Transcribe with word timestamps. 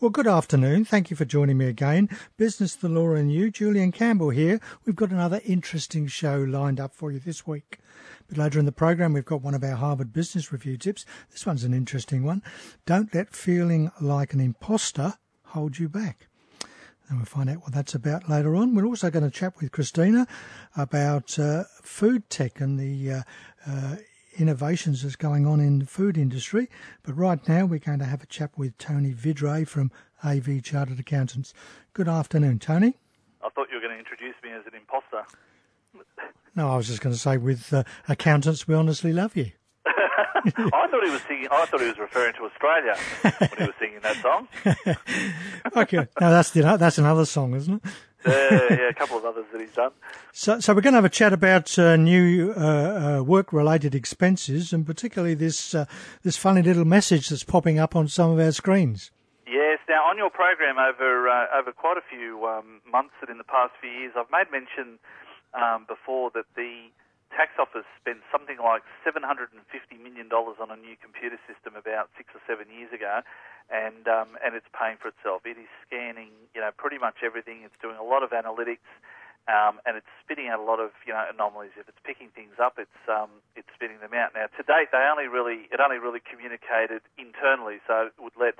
Well, 0.00 0.08
good 0.08 0.26
afternoon. 0.26 0.86
Thank 0.86 1.10
you 1.10 1.16
for 1.16 1.26
joining 1.26 1.58
me 1.58 1.66
again. 1.66 2.08
Business, 2.38 2.74
the 2.74 2.88
Law 2.88 3.12
and 3.12 3.30
You, 3.30 3.50
Julian 3.50 3.92
Campbell 3.92 4.30
here. 4.30 4.58
We've 4.86 4.96
got 4.96 5.10
another 5.10 5.42
interesting 5.44 6.06
show 6.06 6.38
lined 6.38 6.80
up 6.80 6.94
for 6.94 7.12
you 7.12 7.18
this 7.18 7.46
week. 7.46 7.80
But 8.26 8.38
later 8.38 8.58
in 8.58 8.64
the 8.64 8.72
program, 8.72 9.12
we've 9.12 9.26
got 9.26 9.42
one 9.42 9.52
of 9.52 9.62
our 9.62 9.76
Harvard 9.76 10.10
Business 10.10 10.50
Review 10.50 10.78
tips. 10.78 11.04
This 11.30 11.44
one's 11.44 11.64
an 11.64 11.74
interesting 11.74 12.24
one. 12.24 12.42
Don't 12.86 13.14
let 13.14 13.34
feeling 13.34 13.92
like 14.00 14.32
an 14.32 14.40
imposter 14.40 15.18
hold 15.48 15.78
you 15.78 15.90
back. 15.90 16.28
And 17.10 17.18
we'll 17.18 17.26
find 17.26 17.50
out 17.50 17.60
what 17.60 17.74
that's 17.74 17.94
about 17.94 18.26
later 18.26 18.56
on. 18.56 18.74
We're 18.74 18.86
also 18.86 19.10
going 19.10 19.30
to 19.30 19.30
chat 19.30 19.60
with 19.60 19.70
Christina 19.70 20.26
about 20.78 21.38
uh, 21.38 21.64
food 21.82 22.30
tech 22.30 22.58
and 22.62 22.80
the 22.80 23.12
uh, 23.12 23.22
uh, 23.66 23.96
innovations 24.38 25.02
that's 25.02 25.16
going 25.16 25.46
on 25.46 25.60
in 25.60 25.80
the 25.80 25.86
food 25.86 26.16
industry. 26.16 26.68
But 27.02 27.16
right 27.16 27.46
now, 27.48 27.66
we're 27.66 27.78
going 27.78 27.98
to 27.98 28.04
have 28.04 28.22
a 28.22 28.26
chat 28.26 28.50
with 28.56 28.76
Tony 28.78 29.12
Vidray 29.12 29.66
from 29.66 29.90
AV 30.24 30.62
Chartered 30.62 30.98
Accountants. 30.98 31.54
Good 31.92 32.08
afternoon, 32.08 32.58
Tony. 32.58 32.96
I 33.42 33.48
thought 33.50 33.68
you 33.70 33.76
were 33.76 33.80
going 33.80 33.94
to 33.94 33.98
introduce 33.98 34.34
me 34.42 34.50
as 34.50 34.66
an 34.66 34.74
imposter. 34.74 35.24
No, 36.56 36.68
I 36.68 36.76
was 36.76 36.88
just 36.88 37.00
going 37.00 37.14
to 37.14 37.18
say, 37.18 37.36
with 37.36 37.72
uh, 37.72 37.84
accountants, 38.08 38.66
we 38.66 38.74
honestly 38.74 39.12
love 39.12 39.36
you. 39.36 39.52
I 39.86 40.88
thought 40.90 41.04
he 41.04 41.10
was 41.10 41.22
singing. 41.22 41.46
I 41.50 41.64
thought 41.66 41.80
he 41.80 41.86
was 41.86 41.98
referring 41.98 42.34
to 42.34 42.44
Australia 42.44 42.96
when 43.22 43.50
he 43.56 43.64
was 43.64 43.74
singing 43.78 44.00
that 44.00 44.16
song. 44.16 44.48
okay, 45.76 46.08
now 46.20 46.30
that's 46.30 46.50
the, 46.50 46.62
that's 46.76 46.98
another 46.98 47.24
song, 47.24 47.54
isn't 47.54 47.74
it? 47.74 47.92
Yeah, 48.26 48.88
a 48.88 48.94
couple 48.94 49.16
of 49.16 49.24
others 49.24 49.46
that 49.52 49.60
he's 49.60 49.72
done. 49.72 49.92
So, 50.32 50.60
so 50.60 50.74
we're 50.74 50.80
going 50.80 50.92
to 50.92 50.98
have 50.98 51.04
a 51.04 51.08
chat 51.08 51.32
about 51.32 51.78
uh, 51.78 51.96
new 51.96 52.52
uh, 52.56 52.60
uh, 52.60 53.22
work-related 53.22 53.94
expenses, 53.94 54.72
and 54.72 54.86
particularly 54.86 55.34
this 55.34 55.74
uh, 55.74 55.86
this 56.22 56.36
funny 56.36 56.62
little 56.62 56.84
message 56.84 57.28
that's 57.28 57.44
popping 57.44 57.78
up 57.78 57.96
on 57.96 58.08
some 58.08 58.30
of 58.30 58.38
our 58.38 58.52
screens. 58.52 59.10
Yes. 59.46 59.78
Now, 59.88 60.04
on 60.08 60.18
your 60.18 60.30
program 60.30 60.76
over 60.78 61.28
uh, 61.28 61.58
over 61.58 61.72
quite 61.72 61.96
a 61.96 62.02
few 62.08 62.46
um, 62.46 62.80
months 62.90 63.14
and 63.20 63.30
in 63.30 63.38
the 63.38 63.44
past 63.44 63.72
few 63.80 63.90
years, 63.90 64.12
I've 64.16 64.30
made 64.30 64.50
mention 64.52 64.98
um, 65.54 65.86
before 65.88 66.30
that 66.34 66.44
the 66.54 66.90
tax 67.34 67.54
office 67.58 67.86
spent 67.98 68.22
something 68.30 68.58
like 68.58 68.82
$750 69.06 69.54
million 69.96 70.28
on 70.30 70.68
a 70.70 70.78
new 70.78 70.94
computer 70.98 71.38
system 71.46 71.78
about 71.78 72.10
six 72.18 72.30
or 72.34 72.42
seven 72.46 72.66
years 72.70 72.90
ago, 72.92 73.22
and 73.70 74.06
um, 74.10 74.34
and 74.42 74.58
it's 74.58 74.68
paying 74.74 74.98
for 74.98 75.14
itself. 75.14 75.46
It 75.46 75.58
is 75.58 75.70
scanning, 75.86 76.34
you 76.54 76.60
know, 76.60 76.74
pretty 76.74 76.98
much 76.98 77.22
everything. 77.22 77.62
It's 77.62 77.78
doing 77.78 77.96
a 77.96 78.06
lot 78.06 78.26
of 78.26 78.34
analytics, 78.34 78.86
um, 79.46 79.78
and 79.86 79.94
it's 79.94 80.10
spitting 80.22 80.50
out 80.50 80.58
a 80.58 80.66
lot 80.66 80.82
of 80.82 80.90
you 81.06 81.14
know 81.14 81.22
anomalies. 81.22 81.74
If 81.78 81.86
it's 81.86 82.02
picking 82.02 82.34
things 82.34 82.58
up, 82.58 82.82
it's 82.82 83.00
um, 83.06 83.30
it's 83.54 83.70
spitting 83.74 84.02
them 84.02 84.12
out. 84.12 84.34
Now, 84.34 84.50
to 84.50 84.62
date, 84.66 84.90
they 84.90 85.06
only 85.06 85.30
really 85.30 85.70
it 85.70 85.78
only 85.78 86.02
really 86.02 86.20
communicated 86.20 87.06
internally, 87.14 87.78
so 87.86 88.10
it 88.10 88.18
would 88.18 88.34
let 88.34 88.58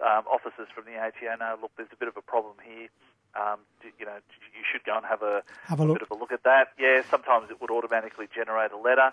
um, 0.00 0.26
officers 0.26 0.68
from 0.74 0.84
the 0.84 0.98
ATO 0.98 1.36
know, 1.38 1.56
look, 1.60 1.72
there's 1.76 1.92
a 1.92 2.00
bit 2.00 2.08
of 2.08 2.16
a 2.16 2.24
problem 2.24 2.56
here. 2.60 2.88
Um, 3.34 3.60
you 3.98 4.06
know, 4.06 4.18
you 4.52 4.64
should 4.70 4.84
go 4.84 4.96
and 4.96 5.06
have 5.06 5.22
a, 5.22 5.42
have 5.66 5.80
a, 5.80 5.86
bit 5.86 6.02
of 6.02 6.10
a 6.10 6.14
look 6.14 6.32
at 6.32 6.44
that. 6.44 6.68
Yeah, 6.78 7.02
sometimes 7.10 7.50
it 7.50 7.60
would 7.60 7.70
automatically 7.70 8.28
generate 8.34 8.72
a 8.72 8.76
letter. 8.76 9.10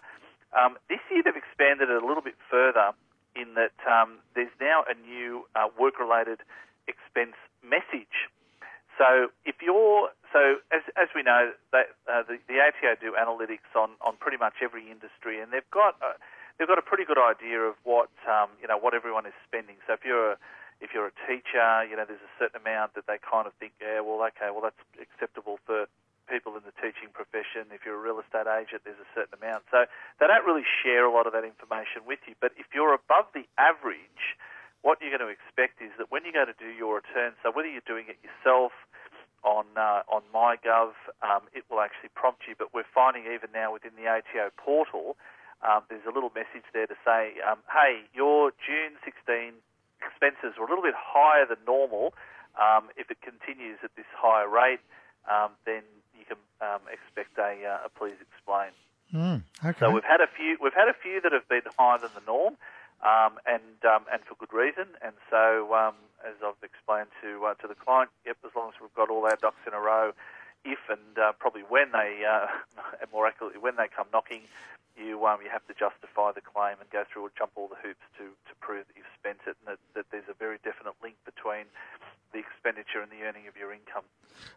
Um, 0.52 0.78
this 0.90 1.00
year 1.12 1.22
they've 1.24 1.36
expanded 1.36 1.90
it 1.90 2.04
a 2.04 2.06
little 2.06 2.24
bit 2.24 2.36
further 2.50 2.92
in 3.36 3.54
that 3.54 3.78
um, 3.86 4.20
there's 4.36 4.54
now 4.60 4.84
a 4.90 4.96
new 4.98 5.46
uh, 5.56 5.70
work-related 5.78 6.40
expense 6.88 7.38
message. 7.64 8.30
So 8.98 9.32
if 9.46 9.62
you're 9.62 10.12
so 10.34 10.60
as 10.76 10.84
as 11.00 11.08
we 11.16 11.24
know, 11.24 11.56
that, 11.72 11.96
uh, 12.04 12.24
the, 12.28 12.38
the 12.52 12.60
ATO 12.60 13.00
do 13.00 13.16
analytics 13.16 13.72
on, 13.74 13.96
on 14.02 14.18
pretty 14.20 14.38
much 14.38 14.60
every 14.62 14.92
industry, 14.92 15.40
and 15.40 15.54
they've 15.54 15.72
got 15.72 15.96
a, 16.04 16.20
they've 16.58 16.68
got 16.68 16.78
a 16.78 16.84
pretty 16.84 17.06
good 17.06 17.18
idea 17.18 17.64
of 17.64 17.76
what 17.84 18.12
um, 18.28 18.50
you 18.62 18.68
know 18.68 18.78
what 18.78 18.94
everyone 18.94 19.26
is 19.26 19.34
spending. 19.48 19.78
So 19.88 19.94
if 19.94 20.04
you're 20.04 20.34
a, 20.34 20.38
if 20.80 20.96
you're 20.96 21.08
a 21.08 21.18
teacher, 21.28 21.84
you 21.86 21.96
know 21.96 22.08
there's 22.08 22.24
a 22.24 22.36
certain 22.40 22.60
amount 22.60 22.96
that 22.96 23.08
they 23.08 23.20
kind 23.20 23.48
of 23.48 23.54
think, 23.60 23.74
yeah, 23.80 24.00
well, 24.00 24.24
okay, 24.32 24.52
well 24.52 24.64
that's 24.64 24.80
acceptable 25.00 25.60
for 25.68 25.88
people 26.30 26.54
in 26.56 26.64
the 26.64 26.76
teaching 26.78 27.10
profession. 27.12 27.68
If 27.74 27.84
you're 27.84 27.98
a 27.98 28.04
real 28.06 28.22
estate 28.22 28.46
agent, 28.46 28.86
there's 28.86 29.02
a 29.02 29.12
certain 29.18 29.34
amount. 29.42 29.66
So 29.74 29.90
they 30.22 30.30
don't 30.30 30.46
really 30.46 30.68
share 30.86 31.04
a 31.04 31.12
lot 31.12 31.26
of 31.26 31.34
that 31.34 31.44
information 31.44 32.06
with 32.06 32.22
you. 32.30 32.38
But 32.38 32.54
if 32.56 32.70
you're 32.72 32.94
above 32.94 33.34
the 33.34 33.50
average, 33.58 34.38
what 34.86 35.02
you're 35.02 35.12
going 35.12 35.26
to 35.26 35.34
expect 35.34 35.82
is 35.82 35.92
that 35.98 36.14
when 36.14 36.24
you 36.24 36.32
go 36.32 36.46
to 36.46 36.56
do 36.56 36.70
your 36.70 37.02
return, 37.02 37.34
so 37.44 37.52
whether 37.52 37.68
you're 37.68 37.84
doing 37.84 38.08
it 38.08 38.22
yourself 38.24 38.72
on 39.44 39.66
uh, 39.76 40.04
on 40.08 40.22
MyGov, 40.32 40.96
um, 41.26 41.50
it 41.52 41.66
will 41.68 41.82
actually 41.82 42.14
prompt 42.16 42.48
you. 42.48 42.56
But 42.56 42.72
we're 42.72 42.88
finding 42.88 43.28
even 43.28 43.52
now 43.52 43.74
within 43.74 43.98
the 43.98 44.08
ATO 44.08 44.54
portal, 44.56 45.18
um, 45.60 45.84
there's 45.90 46.08
a 46.08 46.14
little 46.14 46.32
message 46.32 46.64
there 46.72 46.88
to 46.88 46.96
say, 47.04 47.36
um, 47.44 47.60
hey, 47.68 48.08
your 48.14 48.52
June 48.64 48.96
16 49.04 49.60
expenses 50.02 50.58
were 50.58 50.66
a 50.66 50.70
little 50.70 50.84
bit 50.84 50.98
higher 50.98 51.46
than 51.46 51.58
normal. 51.66 52.14
Um, 52.58 52.90
if 52.98 53.12
it 53.12 53.22
continues 53.22 53.80
at 53.84 53.96
this 53.96 54.10
higher 54.16 54.50
rate, 54.50 54.82
um, 55.30 55.52
then 55.66 55.84
you 56.18 56.26
can 56.26 56.42
um, 56.60 56.82
expect 56.92 57.38
a, 57.38 57.56
uh, 57.64 57.88
a 57.88 57.90
please 57.90 58.18
explain. 58.20 58.72
Mm, 59.14 59.44
okay. 59.64 59.80
So 59.80 59.92
we've 59.92 60.04
had 60.04 60.22
a 60.22 60.28
few. 60.28 60.58
We've 60.62 60.76
had 60.76 60.88
a 60.88 60.94
few 60.94 61.22
that 61.22 61.32
have 61.32 61.48
been 61.50 61.66
higher 61.78 61.98
than 61.98 62.12
the 62.14 62.22
norm, 62.26 62.58
um, 63.02 63.42
and 63.46 63.78
um, 63.86 64.06
and 64.12 64.22
for 64.22 64.36
good 64.38 64.54
reason. 64.54 64.86
And 65.02 65.14
so, 65.30 65.74
um, 65.74 65.96
as 66.22 66.36
I've 66.46 66.62
explained 66.62 67.10
to 67.24 67.46
uh, 67.46 67.54
to 67.56 67.68
the 67.68 67.74
client, 67.74 68.12
yep, 68.26 68.38
as 68.46 68.52
long 68.56 68.70
as 68.70 68.78
we've 68.80 68.94
got 68.94 69.10
all 69.10 69.26
our 69.26 69.38
ducks 69.42 69.66
in 69.66 69.74
a 69.74 69.80
row, 69.80 70.14
if 70.64 70.78
and 70.90 71.18
uh, 71.18 71.32
probably 71.40 71.64
when 71.68 71.92
they, 71.92 72.22
uh, 72.22 72.48
and 73.02 73.12
more 73.14 73.26
accurately, 73.26 73.60
when 73.60 73.78
they 73.78 73.88
come 73.88 74.08
knocking, 74.14 74.42
you 75.00 75.26
um, 75.26 75.40
you 75.42 75.50
have 75.50 75.66
to 75.68 75.74
justify 75.74 76.32
the 76.32 76.42
claim 76.42 76.76
and 76.80 76.90
go 76.90 77.04
through 77.12 77.32
and 77.32 77.34
jump 77.38 77.52
all 77.56 77.68
the 77.68 77.80
hoops 77.82 78.04
to, 78.18 78.26
to 78.26 78.54
prove 78.60 78.86
that 78.88 78.96
you've 78.96 79.16
spent 79.18 79.40
it, 79.48 79.56
and 79.64 79.76
that, 79.76 79.80
that 79.96 80.06
there's 80.12 80.28
a 80.30 80.38
very 80.38 80.58
definite 80.64 80.96
link 81.02 81.16
between 81.26 81.66
the 82.34 82.40
expenditure 82.40 83.02
and 83.02 83.12
the 83.12 83.26
earning 83.26 83.48
of 83.48 83.58
your 83.58 83.74
income. 83.74 84.04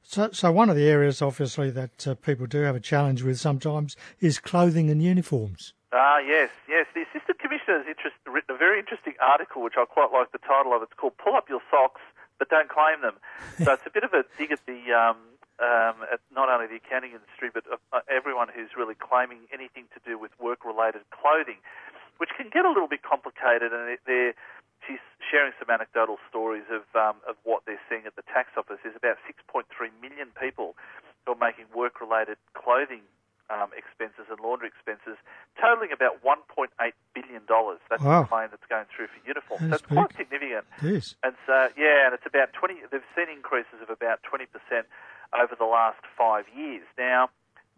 So, 0.03 0.31
so 0.33 0.53
one 0.53 0.69
of 0.69 0.77
the 0.77 0.89
areas, 0.89 1.23
obviously, 1.23 1.71
that 1.71 2.07
uh, 2.07 2.15
people 2.15 2.47
do 2.47 2.61
have 2.63 2.77
a 2.77 2.81
challenge 2.81 3.23
with 3.23 3.41
sometimes 3.41 3.97
is 4.21 4.39
clothing 4.39 4.91
and 4.91 5.03
uniforms. 5.03 5.73
Ah, 5.93 6.19
yes, 6.19 6.51
yes. 6.69 6.87
The 6.95 7.03
Assistant 7.03 7.39
Commissioner 7.39 7.79
has 7.79 7.87
interest, 7.87 8.17
written 8.27 8.55
a 8.55 8.59
very 8.59 8.79
interesting 8.79 9.15
article, 9.21 9.63
which 9.63 9.75
I 9.77 9.85
quite 9.85 10.11
like 10.13 10.33
the 10.33 10.39
title 10.39 10.75
of. 10.75 10.83
It's 10.83 10.93
called 10.97 11.17
"Pull 11.19 11.35
Up 11.35 11.49
Your 11.49 11.61
Socks, 11.71 12.01
but 12.39 12.49
Don't 12.49 12.69
Claim 12.69 13.03
Them." 13.03 13.17
so 13.63 13.73
it's 13.73 13.87
a 13.87 13.91
bit 13.91 14.05
of 14.05 14.13
a 14.13 14.25
dig 14.39 14.53
at 14.53 14.65
the 14.67 14.93
um, 14.93 15.17
um, 15.61 16.03
at 16.11 16.21
the 16.73 16.81
accounting 16.81 17.13
industry, 17.13 17.53
but 17.53 17.69
uh, 17.69 18.01
everyone 18.09 18.49
who's 18.49 18.73
really 18.73 18.97
claiming 18.97 19.45
anything 19.53 19.93
to 19.93 20.01
do 20.09 20.17
with 20.17 20.33
work-related 20.41 21.05
clothing, 21.13 21.61
which 22.17 22.33
can 22.33 22.49
get 22.49 22.65
a 22.65 22.73
little 22.73 22.89
bit 22.89 23.05
complicated. 23.05 23.77
And 23.77 24.01
they're 24.09 24.33
she's 24.89 25.05
sharing 25.21 25.53
some 25.61 25.69
anecdotal 25.69 26.17
stories 26.33 26.65
of 26.73 26.89
um, 26.97 27.21
of 27.29 27.37
what 27.45 27.69
they're 27.69 27.83
seeing 27.93 28.09
at 28.09 28.17
the 28.17 28.25
tax 28.33 28.57
office. 28.57 28.81
There's 28.81 28.97
about 28.97 29.21
6.3 29.29 29.69
million 30.01 30.33
people 30.33 30.75
who 31.29 31.37
are 31.37 31.41
making 31.41 31.69
work-related 31.77 32.41
clothing 32.57 33.05
um, 33.51 33.71
expenses 33.77 34.31
and 34.31 34.39
laundry 34.41 34.69
expenses, 34.69 35.19
totaling 35.59 35.91
about 35.93 36.23
1.8 36.23 36.71
billion 37.15 37.43
dollars. 37.47 37.81
That's 37.91 38.03
wow. 38.03 38.23
the 38.23 38.29
claim 38.29 38.49
that's 38.51 38.67
going 38.69 38.87
through 38.95 39.09
for 39.11 39.21
uniforms. 39.27 39.71
That 39.71 39.81
so 39.81 39.85
it's 39.85 39.89
big. 39.89 39.99
quite 39.99 40.13
significant. 40.17 40.65
Is. 40.83 41.17
And 41.23 41.35
so 41.47 41.69
yeah, 41.77 42.07
and 42.07 42.15
it's 42.15 42.27
about 42.27 42.53
20. 42.53 42.87
They've 42.91 43.11
seen 43.17 43.29
increases 43.29 43.83
of 43.83 43.91
about 43.91 44.23
20 44.23 44.47
percent 44.47 44.87
over 45.35 45.55
the 45.57 45.69
last 45.69 46.03
five 46.17 46.45
years. 46.55 46.87
Now. 46.97 47.31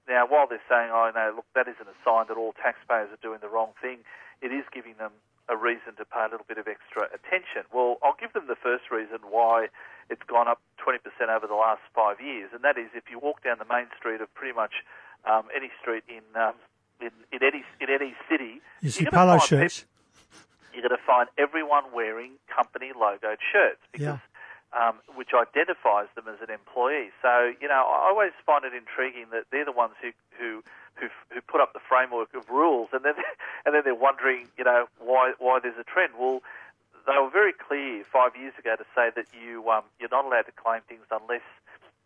Now, 0.04 0.28
while 0.28 0.44
they're 0.44 0.60
saying, 0.68 0.92
"Oh 0.92 1.08
no, 1.16 1.32
look, 1.40 1.48
that 1.56 1.64
isn't 1.64 1.88
a 1.88 1.96
sign 2.04 2.28
that 2.28 2.36
all 2.36 2.52
taxpayers 2.52 3.08
are 3.08 3.22
doing 3.24 3.40
the 3.40 3.48
wrong 3.48 3.72
thing," 3.80 4.04
it 4.44 4.52
is 4.52 4.68
giving 4.68 5.00
them 5.00 5.12
a 5.48 5.56
reason 5.56 5.92
to 5.96 6.04
pay 6.04 6.24
a 6.24 6.30
little 6.30 6.46
bit 6.48 6.56
of 6.56 6.68
extra 6.68 7.04
attention. 7.12 7.68
Well, 7.72 7.98
I'll 8.02 8.16
give 8.16 8.32
them 8.32 8.46
the 8.48 8.56
first 8.56 8.90
reason 8.90 9.20
why 9.28 9.68
it's 10.08 10.22
gone 10.24 10.48
up 10.48 10.60
20% 10.80 11.00
over 11.28 11.46
the 11.46 11.54
last 11.56 11.82
five 11.94 12.20
years, 12.20 12.50
and 12.52 12.64
that 12.64 12.78
is 12.78 12.88
if 12.94 13.04
you 13.10 13.18
walk 13.18 13.44
down 13.44 13.58
the 13.58 13.68
main 13.68 13.88
street 13.96 14.20
of 14.20 14.32
pretty 14.34 14.54
much 14.54 14.84
um, 15.26 15.44
any 15.54 15.70
street 15.80 16.04
in, 16.08 16.22
um, 16.40 16.54
in 17.00 17.10
in 17.32 17.42
any 17.42 17.64
in 17.80 17.88
any 17.90 18.14
city, 18.28 18.60
You 18.82 18.90
see 18.90 19.04
you're 19.04 19.10
gonna 19.10 19.24
polo 19.26 19.38
find 19.38 19.48
shirts. 19.48 19.80
peop- 19.80 19.88
you're 20.74 20.82
going 20.88 20.98
to 20.98 21.06
find 21.06 21.28
everyone 21.38 21.84
wearing 21.94 22.32
company 22.48 22.90
logoed 22.92 23.38
shirts 23.52 23.80
because. 23.92 24.18
Um, 24.74 24.96
which 25.14 25.30
identifies 25.32 26.08
them 26.16 26.26
as 26.26 26.42
an 26.42 26.50
employee. 26.52 27.12
So, 27.22 27.52
you 27.60 27.68
know, 27.68 27.78
I 27.86 28.08
always 28.10 28.32
find 28.44 28.64
it 28.64 28.74
intriguing 28.74 29.26
that 29.30 29.44
they're 29.52 29.64
the 29.64 29.70
ones 29.70 29.94
who, 30.02 30.10
who 30.36 30.64
who 30.96 31.06
who 31.32 31.40
put 31.42 31.60
up 31.60 31.74
the 31.74 31.78
framework 31.88 32.34
of 32.34 32.50
rules, 32.50 32.88
and 32.92 33.04
then 33.04 33.14
and 33.64 33.72
then 33.72 33.82
they're 33.84 33.94
wondering, 33.94 34.48
you 34.58 34.64
know, 34.64 34.86
why 34.98 35.34
why 35.38 35.60
there's 35.62 35.78
a 35.78 35.84
trend. 35.84 36.14
Well, 36.18 36.42
they 37.06 37.14
were 37.22 37.30
very 37.30 37.52
clear 37.52 38.02
five 38.02 38.34
years 38.34 38.54
ago 38.58 38.74
to 38.74 38.82
say 38.96 39.10
that 39.14 39.26
you 39.30 39.70
um, 39.70 39.84
you're 40.00 40.10
not 40.10 40.24
allowed 40.24 40.46
to 40.50 40.52
claim 40.58 40.80
things 40.88 41.06
unless 41.08 41.46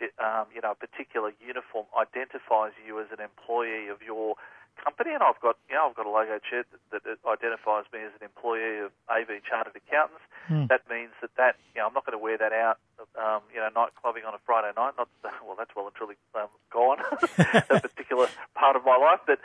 it, 0.00 0.12
um, 0.18 0.46
you 0.54 0.60
know 0.60 0.72
a 0.72 0.78
particular 0.78 1.32
uniform 1.40 1.86
identifies 1.96 2.72
you 2.86 3.00
as 3.00 3.06
an 3.10 3.20
employee 3.20 3.88
of 3.88 4.02
your 4.02 4.36
company. 4.78 5.12
And 5.12 5.22
I've 5.22 5.40
got 5.40 5.58
you 5.68 5.74
know 5.74 5.90
I've 5.90 5.96
got 5.96 6.06
a 6.06 6.10
logo 6.10 6.38
shirt 6.46 6.66
that, 6.90 7.02
that 7.02 7.18
identifies 7.26 7.84
me 7.92 8.06
as 8.06 8.14
an 8.18 8.24
employee 8.24 8.86
of 8.86 8.90
AV 9.10 9.42
Chartered 9.42 9.74
Accountants. 9.74 10.22
Hmm. 10.46 10.66
That 10.70 10.86
means 10.88 11.12
that 11.20 11.34
that 11.36 11.56
you 11.74 11.82
know 11.82 11.90
I'm 11.90 11.94
not 11.94 12.06
going 12.06 12.16
to 12.16 12.22
wear 12.22 12.38
that 12.38 12.52
out 12.52 12.78
um, 13.18 13.42
you 13.52 13.60
know 13.60 13.68
night 13.74 13.92
clubbing 13.98 14.24
on 14.24 14.34
a 14.34 14.42
Friday 14.46 14.70
night. 14.76 14.94
Not 14.96 15.08
well, 15.44 15.58
that's 15.58 15.74
well 15.74 15.86
and 15.86 15.94
truly 15.94 16.16
um, 16.34 16.48
gone 16.70 16.98
that 17.36 17.82
particular 17.82 18.28
part 18.54 18.76
of 18.76 18.84
my 18.84 18.96
life, 18.96 19.20
but 19.26 19.38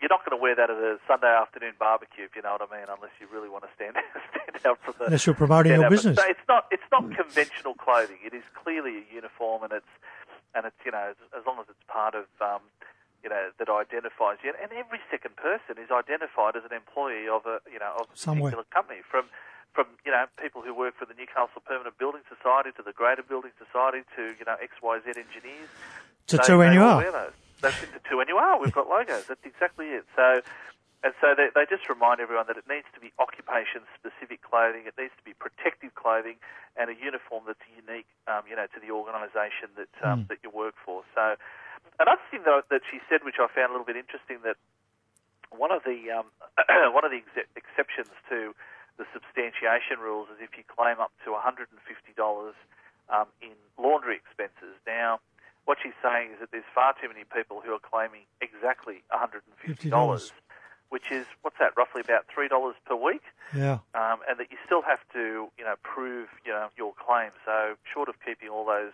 you're 0.00 0.12
not 0.12 0.24
going 0.24 0.36
to 0.36 0.42
wear 0.42 0.54
that 0.54 0.68
at 0.70 0.76
a 0.76 0.98
Sunday 1.08 1.32
afternoon 1.32 1.72
barbecue, 1.78 2.24
if 2.24 2.36
you 2.36 2.42
know 2.42 2.52
what 2.58 2.64
I 2.68 2.68
mean, 2.76 2.86
unless 2.88 3.12
you 3.20 3.26
really 3.32 3.48
want 3.48 3.64
to 3.64 3.70
stand 3.74 3.96
stand 4.32 4.60
out 4.66 4.78
from 4.84 4.94
the. 4.98 5.06
Unless 5.06 5.24
you're 5.26 5.34
promoting 5.38 5.72
your 5.80 5.88
business. 5.90 6.18
It's 6.28 6.46
not 6.48 6.66
it's 6.70 6.86
not 6.92 7.08
conventional 7.14 7.74
clothing. 7.74 8.18
It 8.24 8.34
is 8.34 8.44
clearly 8.54 9.02
a 9.02 9.14
uniform, 9.14 9.62
and 9.64 9.72
it's 9.72 9.92
and 10.54 10.66
it's 10.66 10.76
you 10.84 10.92
know 10.92 11.12
as, 11.36 11.42
long 11.46 11.58
as 11.60 11.66
it's 11.68 11.82
part 11.88 12.14
of 12.14 12.26
um, 12.40 12.60
you 13.24 13.30
know 13.30 13.50
that 13.58 13.68
identifies 13.68 14.38
you, 14.44 14.52
and 14.60 14.70
every 14.72 15.00
second 15.10 15.36
person 15.36 15.80
is 15.80 15.90
identified 15.90 16.56
as 16.56 16.64
an 16.68 16.76
employee 16.76 17.28
of 17.28 17.46
a 17.46 17.60
you 17.70 17.78
know 17.80 17.96
of 18.00 18.06
a 18.12 18.16
Somewhere. 18.16 18.52
particular 18.52 18.68
company 18.72 19.00
from. 19.08 19.26
From 19.74 19.84
you 20.06 20.10
know 20.10 20.24
people 20.40 20.62
who 20.62 20.72
work 20.72 20.94
for 20.96 21.04
the 21.04 21.12
Newcastle 21.12 21.60
Permanent 21.60 21.98
Building 21.98 22.22
Society 22.32 22.70
to 22.78 22.82
the 22.82 22.92
Greater 22.96 23.20
Building 23.22 23.50
Society 23.60 24.08
to 24.16 24.32
you 24.40 24.44
know 24.48 24.56
XYZ 24.56 25.04
engineers, 25.20 25.68
To 26.28 26.38
they- 26.38 26.42
two 26.44 26.56
they 26.64 26.78
all 26.78 27.00
NUR. 27.04 27.28
That's 27.60 27.80
into 27.82 28.00
two 28.08 28.22
NUR. 28.22 28.60
We've 28.60 28.72
got 28.72 28.88
logos. 28.88 29.26
That's 29.28 29.44
exactly 29.44 29.86
it. 29.96 30.04
So, 30.14 30.40
and 31.04 31.12
so 31.20 31.34
they, 31.36 31.48
they 31.54 31.64
just 31.68 31.88
remind 31.88 32.20
everyone 32.20 32.46
that 32.48 32.56
it 32.56 32.68
needs 32.68 32.86
to 32.94 33.00
be 33.00 33.12
occupation-specific 33.18 34.42
clothing. 34.42 34.84
It 34.84 34.94
needs 34.98 35.14
to 35.16 35.24
be 35.24 35.32
protective 35.32 35.94
clothing 35.94 36.36
and 36.76 36.90
a 36.90 36.96
uniform 36.96 37.44
that's 37.48 37.64
unique, 37.72 38.08
um, 38.28 38.44
you 38.44 38.56
know, 38.56 38.68
to 38.68 38.78
the 38.80 38.92
organisation 38.92 39.72
that 39.80 39.92
um, 40.04 40.26
that 40.28 40.38
you 40.44 40.50
work 40.52 40.74
for. 40.84 41.02
So, 41.16 41.36
another 42.00 42.24
thing 42.30 42.44
that, 42.44 42.68
that 42.68 42.82
she 42.90 43.00
said, 43.08 43.24
which 43.24 43.40
I 43.40 43.48
found 43.48 43.70
a 43.70 43.74
little 43.74 43.88
bit 43.88 43.96
interesting, 43.96 44.44
that 44.44 44.60
one 45.48 45.72
of 45.72 45.84
the 45.84 46.12
um, 46.12 46.28
one 46.92 47.04
of 47.04 47.10
the 47.10 47.24
ex- 47.24 47.48
exceptions 47.56 48.12
to 48.28 48.52
the 48.96 49.04
substantiation 49.12 50.00
rules 50.00 50.28
is 50.32 50.40
if 50.40 50.56
you 50.56 50.64
claim 50.64 51.00
up 51.00 51.12
to 51.24 51.36
$150 51.36 51.68
um, 53.08 53.28
in 53.40 53.52
laundry 53.76 54.16
expenses. 54.16 54.76
Now, 54.86 55.20
what 55.66 55.78
she's 55.82 55.94
saying 56.02 56.30
is 56.32 56.40
that 56.40 56.50
there's 56.52 56.64
far 56.74 56.94
too 57.00 57.08
many 57.08 57.24
people 57.34 57.60
who 57.64 57.72
are 57.72 57.78
claiming 57.82 58.22
exactly 58.40 59.02
$150, 59.12 59.42
$50. 59.90 60.30
which 60.88 61.10
is 61.10 61.26
what's 61.42 61.58
that? 61.58 61.72
Roughly 61.76 62.00
about 62.00 62.24
three 62.32 62.48
dollars 62.48 62.76
per 62.86 62.94
week, 62.96 63.22
Yeah. 63.54 63.78
um, 63.94 64.18
and 64.28 64.38
that 64.38 64.50
you 64.50 64.56
still 64.64 64.82
have 64.82 65.00
to, 65.12 65.50
you 65.58 65.64
know, 65.64 65.74
prove, 65.82 66.28
you 66.46 66.52
know, 66.52 66.68
your 66.78 66.94
claim. 66.94 67.30
So, 67.44 67.74
short 67.92 68.08
of 68.08 68.14
keeping 68.24 68.48
all 68.48 68.64
those 68.64 68.92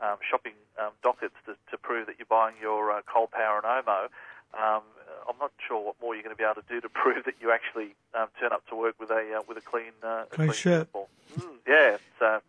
um, 0.00 0.16
shopping 0.28 0.52
um, 0.78 0.92
dockets 1.02 1.34
to, 1.46 1.56
to 1.70 1.78
prove 1.78 2.06
that 2.06 2.16
you're 2.18 2.26
buying 2.26 2.56
your 2.60 2.92
uh, 2.92 3.00
Cold 3.12 3.30
Power 3.30 3.56
and 3.56 3.64
Omo, 3.64 4.04
um, 4.52 4.82
I'm 5.28 5.38
not 5.40 5.52
sure 5.66 5.80
what 5.82 5.96
more 6.02 6.14
you're 6.14 6.22
going 6.24 6.34
to 6.36 6.38
be 6.38 6.44
able 6.44 6.60
to 6.60 6.68
do 6.68 6.80
to 6.82 6.88
prove 7.02 7.24
that 7.24 7.34
you 7.40 7.50
actually 7.50 7.94
um, 8.14 8.28
turn 8.38 8.52
up 8.52 8.66
to 8.68 8.76
work 8.76 8.96
with 9.00 9.10
a 9.10 9.38
uh, 9.38 9.42
with 9.48 9.56
a 9.56 9.62
clean 9.62 9.92
uh, 10.04 10.24
a 10.30 10.34
Clean 10.34 10.52
shirt. 10.52 10.88
Mm, 10.92 11.56
yeah. 11.66 11.96
So 12.18 12.40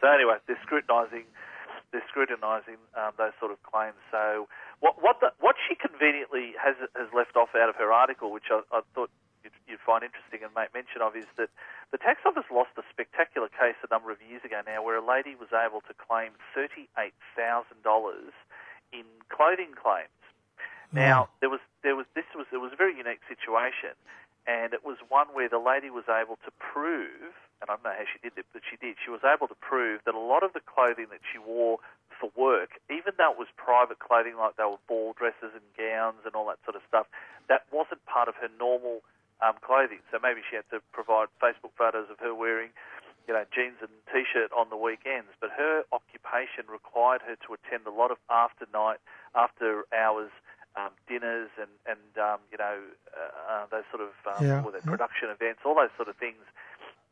so 0.00 0.06
anyway, 0.06 0.36
they're 0.46 0.58
scrutinising 0.62 1.24
they're 1.92 2.04
scrutinising 2.08 2.80
um, 2.96 3.12
those 3.20 3.36
sort 3.38 3.52
of 3.52 3.62
claims. 3.62 4.00
So 4.10 4.48
what 4.80 4.96
what 5.00 5.20
the, 5.20 5.30
what 5.38 5.56
she 5.68 5.76
conveniently 5.76 6.56
has 6.56 6.76
has 6.96 7.12
left 7.12 7.36
off 7.36 7.52
out 7.54 7.68
of 7.68 7.76
her 7.76 7.92
article, 7.92 8.32
which 8.32 8.48
I, 8.50 8.64
I 8.72 8.80
thought 8.96 9.12
you'd, 9.44 9.52
you'd 9.68 9.84
find 9.84 10.00
interesting 10.02 10.40
and 10.40 10.50
make 10.56 10.72
mention 10.72 11.04
of, 11.04 11.14
is 11.14 11.28
that 11.36 11.52
the 11.92 12.00
tax 12.00 12.24
office 12.24 12.48
lost 12.48 12.72
a 12.80 12.84
spectacular 12.88 13.52
case 13.52 13.76
a 13.84 13.90
number 13.92 14.10
of 14.10 14.18
years 14.24 14.40
ago 14.44 14.64
now, 14.64 14.80
where 14.82 14.96
a 14.96 15.04
lady 15.04 15.36
was 15.36 15.52
able 15.52 15.84
to 15.84 15.94
claim 15.94 16.32
thirty 16.56 16.88
eight 16.96 17.14
thousand 17.36 17.84
dollars 17.84 18.32
in 18.92 19.04
clothing 19.28 19.76
claims. 19.76 20.21
Now 20.92 21.28
there 21.40 21.50
was 21.50 21.60
there 21.82 21.96
was 21.96 22.06
this 22.14 22.28
was 22.36 22.46
it 22.52 22.60
was 22.60 22.72
a 22.72 22.76
very 22.76 22.96
unique 22.96 23.24
situation, 23.28 23.96
and 24.46 24.72
it 24.74 24.84
was 24.84 24.98
one 25.08 25.26
where 25.32 25.48
the 25.48 25.58
lady 25.58 25.90
was 25.90 26.04
able 26.08 26.36
to 26.44 26.50
prove, 26.60 27.32
and 27.60 27.70
I 27.70 27.74
don't 27.74 27.84
know 27.84 27.96
how 27.96 28.06
she 28.06 28.20
did 28.22 28.36
it, 28.36 28.46
but 28.52 28.62
she 28.68 28.76
did. 28.76 28.96
She 29.02 29.10
was 29.10 29.24
able 29.24 29.48
to 29.48 29.56
prove 29.56 30.00
that 30.04 30.14
a 30.14 30.20
lot 30.20 30.42
of 30.42 30.52
the 30.52 30.60
clothing 30.60 31.08
that 31.10 31.24
she 31.24 31.38
wore 31.38 31.78
for 32.22 32.30
work, 32.36 32.78
even 32.86 33.16
though 33.18 33.32
it 33.32 33.38
was 33.38 33.48
private 33.56 33.98
clothing, 33.98 34.36
like 34.36 34.54
they 34.54 34.64
were 34.64 34.78
ball 34.86 35.14
dresses 35.18 35.50
and 35.56 35.66
gowns 35.74 36.22
and 36.22 36.36
all 36.36 36.46
that 36.46 36.62
sort 36.62 36.76
of 36.76 36.82
stuff, 36.86 37.06
that 37.48 37.66
wasn't 37.72 38.04
part 38.06 38.28
of 38.28 38.38
her 38.38 38.46
normal 38.58 39.02
um, 39.42 39.58
clothing. 39.58 39.98
So 40.14 40.22
maybe 40.22 40.40
she 40.46 40.54
had 40.54 40.68
to 40.70 40.78
provide 40.94 41.26
Facebook 41.42 41.74
photos 41.74 42.06
of 42.10 42.22
her 42.22 42.30
wearing, 42.30 42.70
you 43.26 43.34
know, 43.34 43.42
jeans 43.50 43.82
and 43.82 43.90
t-shirt 44.06 44.54
on 44.54 44.70
the 44.70 44.78
weekends. 44.78 45.34
But 45.42 45.50
her 45.58 45.82
occupation 45.90 46.70
required 46.70 47.26
her 47.26 47.34
to 47.34 47.58
attend 47.58 47.90
a 47.90 47.94
lot 47.94 48.14
of 48.14 48.22
after 48.30 48.70
night, 48.70 49.02
after 49.34 49.82
hours 49.90 50.30
um, 50.76 50.90
dinners 51.08 51.50
and 51.60 51.70
and 51.86 52.18
um, 52.18 52.40
you 52.50 52.58
know 52.58 52.78
uh, 53.12 53.52
uh, 53.52 53.64
those 53.70 53.84
sort 53.90 54.02
of 54.02 54.12
um, 54.26 54.44
Yeah, 54.44 54.62
what 54.62 54.74
are 54.74 54.80
yeah. 54.80 54.90
production 54.90 55.28
events, 55.30 55.60
all 55.64 55.74
those 55.74 55.92
sort 55.96 56.08
of 56.08 56.16
things. 56.16 56.42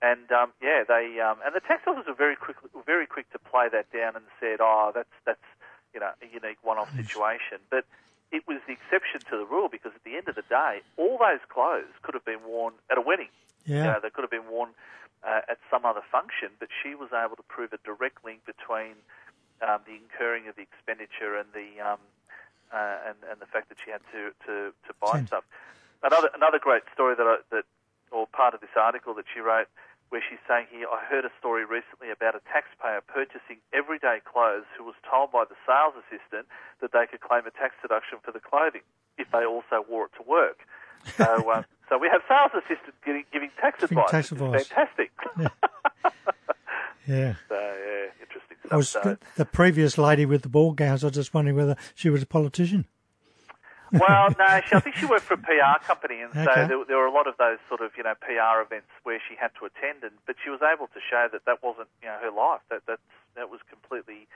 And 0.02 0.32
um, 0.32 0.52
yeah, 0.62 0.82
they 0.88 1.20
um, 1.20 1.38
and 1.44 1.54
the 1.54 1.60
tax 1.60 1.84
office 1.86 2.04
were 2.08 2.16
very 2.16 2.36
quick, 2.36 2.56
very 2.86 3.06
quick 3.06 3.30
to 3.32 3.38
play 3.38 3.68
that 3.72 3.92
down 3.92 4.16
and 4.16 4.24
said, 4.40 4.60
"Oh, 4.60 4.92
that's 4.94 5.12
that's 5.26 5.44
you 5.92 6.00
know 6.00 6.12
a 6.22 6.26
unique 6.26 6.58
one-off 6.62 6.88
situation." 6.96 7.60
But 7.70 7.84
it 8.32 8.46
was 8.48 8.62
the 8.66 8.72
exception 8.72 9.20
to 9.28 9.36
the 9.36 9.44
rule 9.44 9.68
because 9.68 9.92
at 9.94 10.04
the 10.04 10.16
end 10.16 10.28
of 10.28 10.36
the 10.36 10.46
day, 10.48 10.80
all 10.96 11.18
those 11.18 11.42
clothes 11.52 11.92
could 12.02 12.14
have 12.14 12.24
been 12.24 12.42
worn 12.46 12.74
at 12.90 12.96
a 12.96 13.02
wedding. 13.02 13.28
You 13.76 13.76
Yeah. 13.76 13.92
know, 13.92 14.00
they 14.02 14.10
could 14.10 14.22
have 14.22 14.30
been 14.30 14.48
worn 14.50 14.70
uh, 15.22 15.42
at 15.50 15.58
some 15.70 15.84
other 15.84 16.02
function, 16.10 16.50
but 16.58 16.68
she 16.82 16.94
was 16.94 17.10
able 17.12 17.36
to 17.36 17.42
prove 17.44 17.72
a 17.72 17.78
direct 17.84 18.24
link 18.24 18.40
between 18.46 18.96
um, 19.60 19.84
the 19.84 19.94
incurring 20.00 20.48
of 20.48 20.56
the 20.56 20.62
expenditure 20.62 21.36
and 21.36 21.48
the 21.52 21.80
um, 21.84 22.00
uh, 22.72 23.08
and, 23.08 23.17
and 23.31 23.40
the 23.40 23.46
fact 23.46 23.69
that 23.69 23.78
she 23.84 23.90
had 23.90 24.00
to 24.12 24.31
to, 24.46 24.72
to 24.87 24.90
buy 25.00 25.19
Same. 25.19 25.26
stuff. 25.26 25.44
Another 26.02 26.31
another 26.34 26.58
great 26.58 26.82
story 26.94 27.14
that 27.14 27.26
I, 27.26 27.37
that 27.50 27.64
or 28.11 28.26
part 28.26 28.55
of 28.55 28.61
this 28.61 28.75
article 28.75 29.14
that 29.14 29.26
she 29.32 29.40
wrote, 29.40 29.69
where 30.11 30.22
she's 30.28 30.43
saying 30.49 30.67
here, 30.70 30.87
I 30.90 31.05
heard 31.05 31.25
a 31.25 31.31
story 31.38 31.64
recently 31.64 32.11
about 32.11 32.34
a 32.34 32.40
taxpayer 32.50 33.00
purchasing 33.06 33.62
everyday 33.72 34.19
clothes 34.25 34.67
who 34.76 34.82
was 34.84 34.96
told 35.08 35.31
by 35.31 35.44
the 35.46 35.55
sales 35.67 35.94
assistant 36.02 36.46
that 36.81 36.90
they 36.93 37.06
could 37.06 37.20
claim 37.20 37.46
a 37.46 37.50
tax 37.55 37.75
deduction 37.82 38.19
for 38.22 38.32
the 38.32 38.40
clothing 38.40 38.82
if 39.19 39.31
they 39.31 39.44
also 39.44 39.84
wore 39.88 40.06
it 40.06 40.12
to 40.19 40.25
work. 40.26 40.66
So, 41.16 41.50
uh, 41.55 41.62
so 41.88 41.99
we 41.99 42.08
have 42.08 42.23
sales 42.26 42.50
assistants 42.55 42.99
giving, 43.05 43.25
giving 43.32 43.50
tax 43.61 43.81
Giving 43.81 43.99
advice. 43.99 44.11
tax 44.11 44.32
advice. 44.32 44.66
Fantastic. 44.66 45.11
Yeah. 45.38 45.49
so 47.06 47.55
yeah, 47.55 48.06
interesting 48.20 48.56
I 48.64 48.67
stuff. 48.67 48.76
was 48.76 48.88
So- 48.88 49.00
the, 49.02 49.19
the 49.37 49.44
previous 49.44 49.99
lady 49.99 50.26
with 50.26 50.43
the 50.43 50.49
ball 50.49 50.73
gowns. 50.73 51.02
I 51.05 51.08
was 51.08 51.14
just 51.17 51.35
wondering 51.35 51.56
whether 51.56 51.76
she 51.94 52.11
was 52.11 52.23
a 52.23 52.26
politician. 52.26 52.87
well, 53.93 54.31
no, 54.38 54.61
she, 54.69 54.76
I 54.76 54.81
think 54.81 54.97
she 54.97 55.06
worked 55.06 55.25
for 55.26 55.35
a 55.35 55.38
PR 55.43 55.82
company, 55.82 56.20
and 56.23 56.31
so 56.32 56.47
there, 56.47 56.79
there 56.87 56.97
were 56.99 57.11
a 57.11 57.12
lot 57.12 57.26
of 57.26 57.35
those 57.38 57.58
sort 57.69 57.81
of 57.81 57.91
you 57.97 58.05
know 58.05 58.14
PR 58.23 58.62
events 58.62 58.91
where 59.02 59.19
she 59.19 59.35
had 59.35 59.50
to 59.58 59.67
attend, 59.67 60.05
and 60.05 60.12
but 60.26 60.37
she 60.43 60.50
was 60.50 60.61
able 60.62 60.87
to 60.88 61.00
show 61.02 61.26
that 61.32 61.44
that 61.47 61.62
wasn't 61.62 61.88
you 62.02 62.08
know 62.08 62.19
her 62.23 62.31
life. 62.31 62.61
That 62.70 62.87
that 62.87 63.00
that 63.35 63.50
was 63.50 63.58
completely 63.69 64.29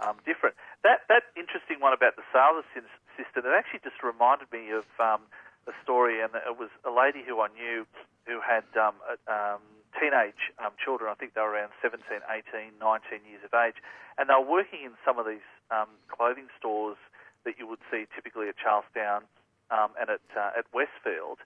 um, 0.00 0.16
different. 0.24 0.56
That 0.82 1.04
that 1.12 1.28
interesting 1.36 1.80
one 1.80 1.92
about 1.92 2.16
the 2.16 2.24
sales 2.32 2.64
system, 2.72 3.44
it 3.44 3.52
actually 3.52 3.84
just 3.84 4.00
reminded 4.02 4.48
me 4.48 4.72
of 4.72 4.88
um, 4.96 5.28
a 5.68 5.76
story, 5.84 6.24
and 6.24 6.32
it 6.32 6.56
was 6.56 6.72
a 6.88 6.90
lady 6.90 7.20
who 7.20 7.44
I 7.44 7.48
knew 7.52 7.84
who 8.24 8.40
had 8.40 8.64
um, 8.80 8.96
a, 9.04 9.14
um, 9.28 9.60
teenage 10.02 10.50
um, 10.58 10.72
children. 10.82 11.06
I 11.10 11.14
think 11.14 11.34
they 11.34 11.40
were 11.40 11.54
around 11.54 11.70
17, 11.80 12.02
18, 12.10 12.74
19 12.82 13.22
years 13.30 13.42
of 13.46 13.54
age, 13.54 13.78
and 14.18 14.26
they 14.28 14.34
were 14.34 14.42
working 14.50 14.82
in 14.82 14.98
some 15.06 15.18
of 15.22 15.26
these 15.26 15.46
um, 15.70 15.86
clothing 16.10 16.48
stores 16.58 16.98
that 17.46 17.54
you 17.58 17.66
would 17.70 17.78
see 17.90 18.06
typically 18.14 18.48
at 18.48 18.56
Charlestown 18.58 19.22
um, 19.70 19.90
and 20.00 20.10
at 20.10 20.20
uh, 20.34 20.58
at 20.58 20.66
Westfield, 20.74 21.38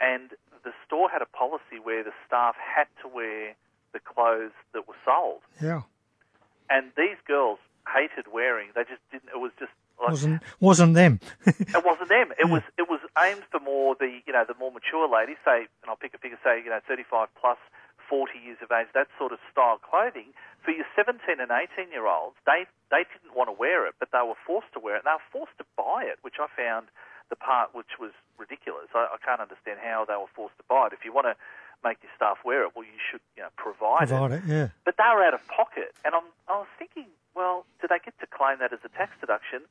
and 0.00 0.34
the 0.66 0.72
store 0.86 1.08
had 1.08 1.22
a 1.22 1.30
policy 1.30 1.78
where 1.82 2.02
the 2.02 2.12
staff 2.26 2.56
had 2.58 2.86
to 3.02 3.06
wear 3.08 3.54
the 3.94 4.00
clothes 4.00 4.52
that 4.74 4.86
were 4.86 4.98
sold, 5.04 5.40
Yeah. 5.62 5.82
and 6.68 6.90
these 6.96 7.16
girls 7.26 7.58
hated 7.88 8.26
wearing. 8.32 8.68
They 8.74 8.82
just 8.84 9.02
didn't. 9.10 9.30
It 9.34 9.38
was 9.40 9.52
just 9.58 9.72
like 9.98 10.10
Wasn't 10.10 10.42
wasn't 10.60 10.94
them. 10.94 11.20
it 11.46 11.84
wasn't 11.84 12.08
them. 12.08 12.32
It 12.38 12.48
was 12.48 12.62
it 12.78 12.88
was 12.88 13.00
aimed 13.18 13.42
for 13.50 13.60
more 13.60 13.96
the 13.98 14.20
you 14.26 14.32
know 14.32 14.44
the 14.46 14.54
more 14.54 14.70
mature 14.70 15.08
ladies. 15.08 15.36
Say, 15.44 15.66
and 15.82 15.88
I'll 15.88 15.96
pick 15.96 16.14
a 16.14 16.18
figure. 16.18 16.38
Say 16.44 16.62
you 16.62 16.70
know 16.70 16.80
35 16.86 17.28
plus, 17.40 17.58
40 18.10 18.34
years 18.42 18.58
of 18.58 18.74
age. 18.74 18.90
That 18.92 19.06
sort 19.14 19.30
of 19.30 19.38
style 19.54 19.78
clothing 19.78 20.34
for 20.66 20.74
your 20.74 20.84
17 20.98 21.22
and 21.38 21.54
18 21.54 21.94
year 21.94 22.10
olds. 22.10 22.34
They 22.44 22.66
they 22.90 23.06
didn't 23.06 23.38
want 23.38 23.46
to 23.48 23.54
wear 23.54 23.86
it, 23.86 23.94
but 24.02 24.10
they 24.10 24.20
were 24.26 24.36
forced 24.42 24.74
to 24.74 24.82
wear 24.82 24.98
it. 24.98 25.06
And 25.06 25.14
they 25.14 25.16
were 25.16 25.30
forced 25.30 25.54
to 25.62 25.66
buy 25.78 26.02
it, 26.10 26.18
which 26.26 26.42
I 26.42 26.50
found 26.50 26.90
the 27.30 27.38
part 27.38 27.70
which 27.72 28.02
was 28.02 28.10
ridiculous. 28.36 28.90
I, 28.92 29.06
I 29.14 29.18
can't 29.22 29.38
understand 29.40 29.78
how 29.78 30.02
they 30.02 30.18
were 30.18 30.28
forced 30.34 30.58
to 30.58 30.66
buy 30.66 30.90
it. 30.90 30.92
If 30.92 31.06
you 31.06 31.14
want 31.14 31.30
to 31.30 31.38
make 31.86 32.02
your 32.02 32.10
staff 32.18 32.42
wear 32.44 32.66
it, 32.66 32.74
well, 32.74 32.84
you 32.84 32.98
should 32.98 33.22
you 33.38 33.46
know 33.46 33.54
provide 33.56 34.10
it 34.10 34.18
Provide 34.18 34.42
it. 34.42 34.44
Yeah. 34.44 34.68
but 34.84 34.98
they 34.98 35.08
were 35.14 35.22
out 35.22 35.32
of 35.32 35.46
pocket. 35.46 35.94
And 36.04 36.12
I'm, 36.18 36.26
I 36.50 36.58
was 36.66 36.72
thinking, 36.76 37.06
well, 37.38 37.64
do 37.80 37.86
they 37.86 38.02
get 38.02 38.18
to 38.20 38.26
claim 38.26 38.58
that 38.58 38.74
as 38.74 38.82
a 38.84 38.90
tax 38.90 39.14
deduction? 39.22 39.62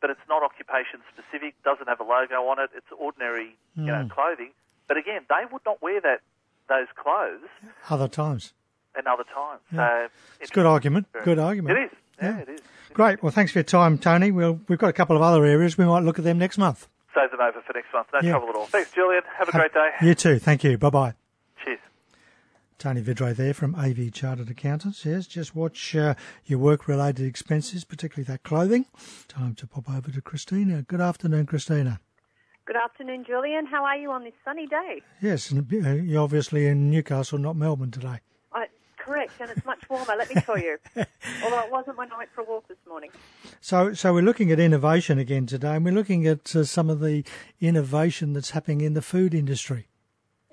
But 0.00 0.10
it's 0.10 0.26
not 0.30 0.42
occupation 0.42 1.02
specific, 1.14 1.54
doesn't 1.62 1.86
have 1.86 2.00
a 2.00 2.06
logo 2.06 2.46
on 2.50 2.58
it. 2.58 2.70
It's 2.74 2.90
ordinary, 2.94 3.54
you 3.76 3.86
know, 3.86 4.02
hmm. 4.02 4.10
clothing. 4.10 4.50
But 4.88 4.96
again, 4.96 5.22
they 5.28 5.46
would 5.50 5.62
not 5.64 5.80
wear 5.80 6.00
that 6.00 6.22
clothes 7.22 7.48
Other 7.90 8.08
times. 8.08 8.52
another 8.96 9.24
time. 9.24 9.58
So 9.74 10.08
It's 10.40 10.50
a 10.50 10.54
good 10.54 10.66
argument. 10.66 11.06
Good 11.24 11.38
argument. 11.38 11.78
It 11.78 11.82
is. 11.84 11.90
Yeah, 12.22 12.38
it 12.38 12.48
is. 12.48 12.60
Great. 12.92 13.22
Well, 13.22 13.32
thanks 13.32 13.52
for 13.52 13.58
your 13.58 13.64
time, 13.64 13.98
Tony. 13.98 14.30
We'll, 14.30 14.60
we've 14.68 14.78
got 14.78 14.88
a 14.88 14.92
couple 14.92 15.16
of 15.16 15.22
other 15.22 15.44
areas. 15.44 15.78
We 15.78 15.84
might 15.86 16.02
look 16.04 16.18
at 16.18 16.24
them 16.24 16.38
next 16.38 16.58
month. 16.58 16.88
Save 17.14 17.30
them 17.30 17.40
over 17.40 17.60
for 17.66 17.72
next 17.74 17.92
month. 17.92 18.08
No 18.12 18.20
Yeah. 18.22 18.30
trouble 18.32 18.48
at 18.50 18.56
all. 18.56 18.66
Thanks, 18.66 18.90
Julian. 18.92 19.22
Have 19.38 19.48
a 19.48 19.52
great 19.52 19.72
day. 19.72 19.90
You 20.02 20.14
too. 20.14 20.38
Thank 20.38 20.62
you. 20.64 20.76
Bye 20.78 20.90
bye. 20.90 21.14
Cheers. 21.64 21.78
Tony 22.78 23.02
Vidray 23.02 23.34
there 23.34 23.54
from 23.54 23.74
AV 23.74 24.12
Chartered 24.12 24.50
Accountants. 24.50 25.04
Yes, 25.04 25.26
just 25.26 25.54
watch 25.54 25.94
uh, 25.96 26.14
your 26.44 26.58
work-related 26.58 27.24
expenses, 27.26 27.84
particularly 27.84 28.24
that 28.24 28.42
clothing. 28.42 28.86
Time 29.28 29.54
to 29.56 29.66
pop 29.66 29.88
over 29.90 30.10
to 30.10 30.20
Christina. 30.20 30.82
Good 30.82 31.00
afternoon, 31.00 31.46
Christina. 31.46 32.00
Good 32.64 32.76
afternoon, 32.76 33.24
Julian. 33.24 33.66
How 33.66 33.84
are 33.84 33.96
you 33.96 34.12
on 34.12 34.22
this 34.22 34.34
sunny 34.44 34.68
day? 34.68 35.02
Yes, 35.20 35.50
and 35.50 35.66
uh, 35.84 35.90
you're 35.94 36.22
obviously 36.22 36.66
in 36.66 36.90
Newcastle, 36.92 37.36
not 37.36 37.56
Melbourne 37.56 37.90
today. 37.90 38.20
I, 38.52 38.66
correct, 38.96 39.32
and 39.40 39.50
it's 39.50 39.66
much 39.66 39.80
warmer, 39.90 40.14
let 40.16 40.32
me 40.32 40.40
tell 40.40 40.56
you. 40.56 40.78
Although 41.42 41.58
it 41.58 41.72
wasn't 41.72 41.98
when 41.98 42.12
I 42.12 42.18
went 42.18 42.30
for 42.32 42.42
a 42.42 42.44
walk 42.44 42.68
this 42.68 42.78
morning. 42.88 43.10
So, 43.60 43.94
so 43.94 44.14
we're 44.14 44.22
looking 44.22 44.52
at 44.52 44.60
innovation 44.60 45.18
again 45.18 45.46
today, 45.46 45.74
and 45.74 45.84
we're 45.84 45.92
looking 45.92 46.24
at 46.28 46.54
uh, 46.54 46.62
some 46.62 46.88
of 46.88 47.00
the 47.00 47.24
innovation 47.60 48.32
that's 48.32 48.50
happening 48.50 48.80
in 48.80 48.94
the 48.94 49.02
food 49.02 49.34
industry. 49.34 49.88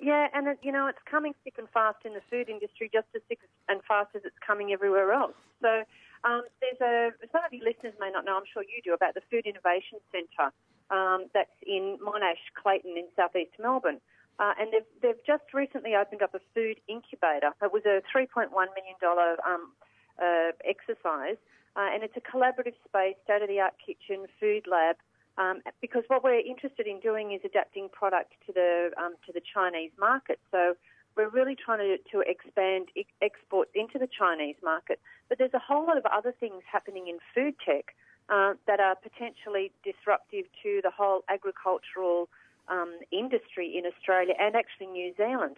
Yeah, 0.01 0.29
and 0.33 0.47
it, 0.47 0.57
you 0.63 0.71
know 0.71 0.87
it's 0.87 0.97
coming 1.05 1.35
thick 1.43 1.55
and 1.59 1.69
fast 1.69 1.99
in 2.05 2.13
the 2.13 2.21
food 2.27 2.49
industry, 2.49 2.89
just 2.91 3.07
as 3.15 3.21
thick 3.29 3.39
and 3.67 3.81
fast 3.87 4.09
as 4.15 4.23
it's 4.25 4.39
coming 4.45 4.73
everywhere 4.73 5.13
else. 5.13 5.35
So 5.61 5.83
um, 6.23 6.41
there's 6.59 6.81
a 6.81 7.11
some 7.31 7.45
of 7.45 7.53
your 7.53 7.65
listeners 7.65 7.93
may 7.99 8.09
not 8.09 8.25
know, 8.25 8.35
I'm 8.35 8.49
sure 8.51 8.63
you 8.63 8.81
do, 8.83 8.95
about 8.95 9.13
the 9.13 9.21
Food 9.29 9.45
Innovation 9.45 9.99
Centre 10.11 10.51
um, 10.91 11.27
that's 11.33 11.53
in 11.65 11.97
Monash, 12.03 12.41
Clayton, 12.61 12.97
in 12.97 13.05
southeast 13.15 13.51
Melbourne. 13.59 13.99
Uh, 14.39 14.53
and 14.59 14.71
they've, 14.71 14.89
they've 15.01 15.25
just 15.27 15.43
recently 15.53 15.95
opened 15.95 16.21
up 16.21 16.33
a 16.33 16.39
food 16.55 16.79
incubator. 16.87 17.51
It 17.61 17.73
was 17.73 17.83
a 17.85 18.01
$3.1 18.15 18.49
million 18.51 18.97
um, 19.45 19.71
uh, 20.17 20.51
exercise, 20.63 21.35
uh, 21.75 21.89
and 21.91 22.03
it's 22.03 22.15
a 22.15 22.23
collaborative 22.23 22.75
space, 22.87 23.15
state 23.25 23.41
of 23.41 23.49
the 23.49 23.59
art 23.59 23.75
kitchen, 23.85 24.25
food 24.39 24.63
lab. 24.69 24.95
Um, 25.37 25.61
because 25.79 26.03
what 26.07 26.23
we're 26.23 26.39
interested 26.39 26.85
in 26.87 26.99
doing 26.99 27.31
is 27.31 27.39
adapting 27.45 27.87
product 27.87 28.33
to 28.47 28.51
the 28.51 28.91
um, 28.97 29.15
to 29.25 29.31
the 29.31 29.39
Chinese 29.39 29.91
market. 29.97 30.37
So 30.51 30.75
we're 31.15 31.29
really 31.29 31.55
trying 31.55 31.79
to, 31.79 31.97
to 32.11 32.23
expand 32.27 32.87
e- 32.95 33.05
exports 33.21 33.71
into 33.73 33.99
the 33.99 34.07
Chinese 34.07 34.55
market. 34.63 34.99
But 35.29 35.37
there's 35.37 35.53
a 35.53 35.59
whole 35.59 35.85
lot 35.85 35.97
of 35.97 36.05
other 36.05 36.33
things 36.37 36.63
happening 36.69 37.07
in 37.07 37.19
food 37.33 37.55
tech 37.65 37.95
uh, 38.29 38.53
that 38.67 38.79
are 38.79 38.95
potentially 38.95 39.71
disruptive 39.83 40.45
to 40.63 40.81
the 40.83 40.91
whole 40.91 41.23
agricultural 41.29 42.29
um, 42.67 42.93
industry 43.11 43.77
in 43.77 43.85
Australia 43.85 44.33
and 44.39 44.55
actually 44.55 44.87
New 44.87 45.13
Zealand. 45.17 45.57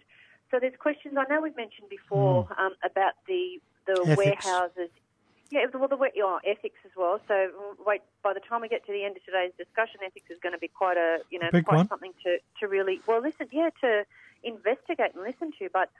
So 0.50 0.58
there's 0.60 0.76
questions. 0.78 1.14
I 1.18 1.24
know 1.32 1.40
we've 1.40 1.56
mentioned 1.56 1.88
before 1.88 2.44
mm. 2.44 2.58
um, 2.58 2.74
about 2.84 3.14
the 3.26 3.60
the 3.86 4.00
ethics. 4.00 4.16
warehouses. 4.16 4.90
Yeah, 5.50 5.66
well, 5.74 5.88
the 5.88 5.98
oh, 6.24 6.40
ethics 6.46 6.78
as 6.86 6.92
well. 6.96 7.20
So 7.28 7.50
wait, 7.86 8.00
by 8.22 8.32
the 8.32 8.40
time 8.40 8.62
we 8.62 8.68
get 8.68 8.86
to 8.86 8.92
the 8.92 9.04
end 9.04 9.16
of 9.16 9.24
today's 9.24 9.52
discussion, 9.58 10.00
ethics 10.04 10.30
is 10.30 10.38
going 10.42 10.54
to 10.54 10.58
be 10.58 10.68
quite 10.68 10.96
a 10.96 11.18
you 11.30 11.38
know 11.38 11.50
Big 11.52 11.66
quite 11.66 11.76
one. 11.76 11.88
something 11.88 12.14
to 12.24 12.38
to 12.60 12.68
really 12.68 13.00
well 13.06 13.20
listen. 13.20 13.48
Yeah, 13.50 13.70
to 13.82 14.04
investigate 14.42 15.14
and 15.14 15.22
listen 15.22 15.52
to. 15.58 15.68
But 15.72 15.90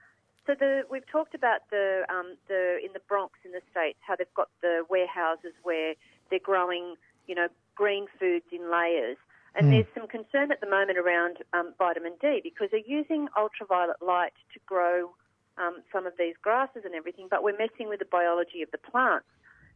so 0.46 0.54
the 0.58 0.84
we've 0.90 1.06
talked 1.06 1.34
about 1.34 1.68
the 1.70 2.04
um, 2.08 2.36
the 2.48 2.78
in 2.84 2.92
the 2.94 3.00
Bronx 3.08 3.38
in 3.44 3.52
the 3.52 3.60
states 3.70 3.98
how 4.00 4.16
they've 4.16 4.34
got 4.34 4.48
the 4.62 4.84
warehouses 4.88 5.52
where 5.62 5.94
they're 6.32 6.40
growing, 6.40 6.96
you 7.28 7.34
know, 7.34 7.48
green 7.74 8.06
foods 8.18 8.46
in 8.50 8.72
layers. 8.72 9.16
And 9.54 9.66
mm. 9.66 9.70
there's 9.70 9.90
some 9.94 10.08
concern 10.08 10.50
at 10.50 10.60
the 10.60 10.68
moment 10.68 10.98
around 10.98 11.36
um, 11.52 11.74
vitamin 11.78 12.14
D 12.20 12.40
because 12.42 12.68
they're 12.72 12.80
using 12.86 13.28
ultraviolet 13.36 14.00
light 14.00 14.32
to 14.54 14.60
grow 14.66 15.14
um, 15.58 15.82
some 15.92 16.06
of 16.06 16.14
these 16.18 16.34
grasses 16.40 16.82
and 16.84 16.94
everything, 16.94 17.28
but 17.30 17.42
we're 17.42 17.58
messing 17.58 17.88
with 17.88 17.98
the 17.98 18.08
biology 18.08 18.62
of 18.62 18.70
the 18.72 18.78
plants. 18.78 19.26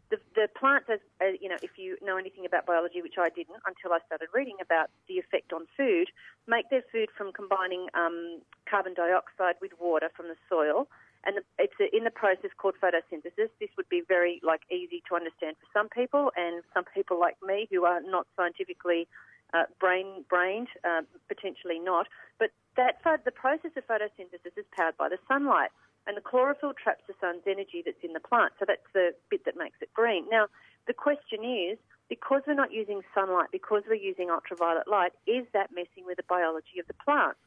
The, 0.08 0.16
the 0.34 0.48
plants, 0.48 0.86
as, 0.88 1.00
as, 1.20 1.34
you 1.42 1.48
know, 1.48 1.58
if 1.62 1.76
you 1.76 1.98
know 2.00 2.16
anything 2.16 2.46
about 2.46 2.64
biology, 2.64 3.02
which 3.02 3.18
I 3.18 3.28
didn't 3.28 3.58
until 3.66 3.92
I 3.92 3.98
started 4.06 4.28
reading 4.32 4.56
about 4.62 4.88
the 5.08 5.18
effect 5.18 5.52
on 5.52 5.66
food, 5.76 6.08
make 6.46 6.70
their 6.70 6.84
food 6.92 7.08
from 7.18 7.32
combining 7.32 7.88
um, 7.92 8.40
carbon 8.70 8.94
dioxide 8.94 9.56
with 9.60 9.72
water 9.80 10.08
from 10.16 10.28
the 10.28 10.36
soil 10.48 10.88
and 11.26 11.42
it's 11.58 11.74
in 11.92 12.04
the 12.04 12.10
process 12.10 12.50
called 12.56 12.74
photosynthesis. 12.82 13.50
This 13.60 13.70
would 13.76 13.88
be 13.88 14.02
very 14.06 14.40
like 14.42 14.62
easy 14.70 15.02
to 15.08 15.16
understand 15.16 15.56
for 15.60 15.66
some 15.76 15.88
people, 15.88 16.30
and 16.36 16.62
some 16.72 16.84
people 16.94 17.18
like 17.18 17.36
me 17.42 17.68
who 17.70 17.84
are 17.84 18.00
not 18.00 18.26
scientifically 18.36 19.08
uh, 19.52 19.64
brain 19.80 20.24
brained, 20.30 20.68
uh, 20.84 21.02
potentially 21.28 21.78
not. 21.78 22.06
But 22.38 22.50
that 22.76 23.02
the 23.24 23.30
process 23.32 23.72
of 23.76 23.84
photosynthesis 23.86 24.54
is 24.56 24.64
powered 24.76 24.96
by 24.96 25.08
the 25.08 25.18
sunlight, 25.28 25.70
and 26.06 26.16
the 26.16 26.22
chlorophyll 26.22 26.74
traps 26.80 27.02
the 27.06 27.14
sun's 27.20 27.42
energy 27.46 27.82
that's 27.84 28.02
in 28.02 28.12
the 28.12 28.20
plant. 28.20 28.52
So 28.58 28.64
that's 28.66 28.88
the 28.94 29.10
bit 29.28 29.44
that 29.44 29.56
makes 29.56 29.78
it 29.82 29.92
green. 29.92 30.24
Now 30.30 30.46
the 30.86 30.94
question 30.94 31.44
is. 31.44 31.78
Because 32.08 32.42
we're 32.46 32.54
not 32.54 32.72
using 32.72 33.02
sunlight, 33.12 33.48
because 33.50 33.82
we're 33.88 33.94
using 33.94 34.30
ultraviolet 34.30 34.86
light, 34.86 35.10
is 35.26 35.44
that 35.52 35.70
messing 35.74 36.06
with 36.06 36.18
the 36.18 36.28
biology 36.28 36.78
of 36.78 36.86
the 36.86 36.94
plants? 37.04 37.40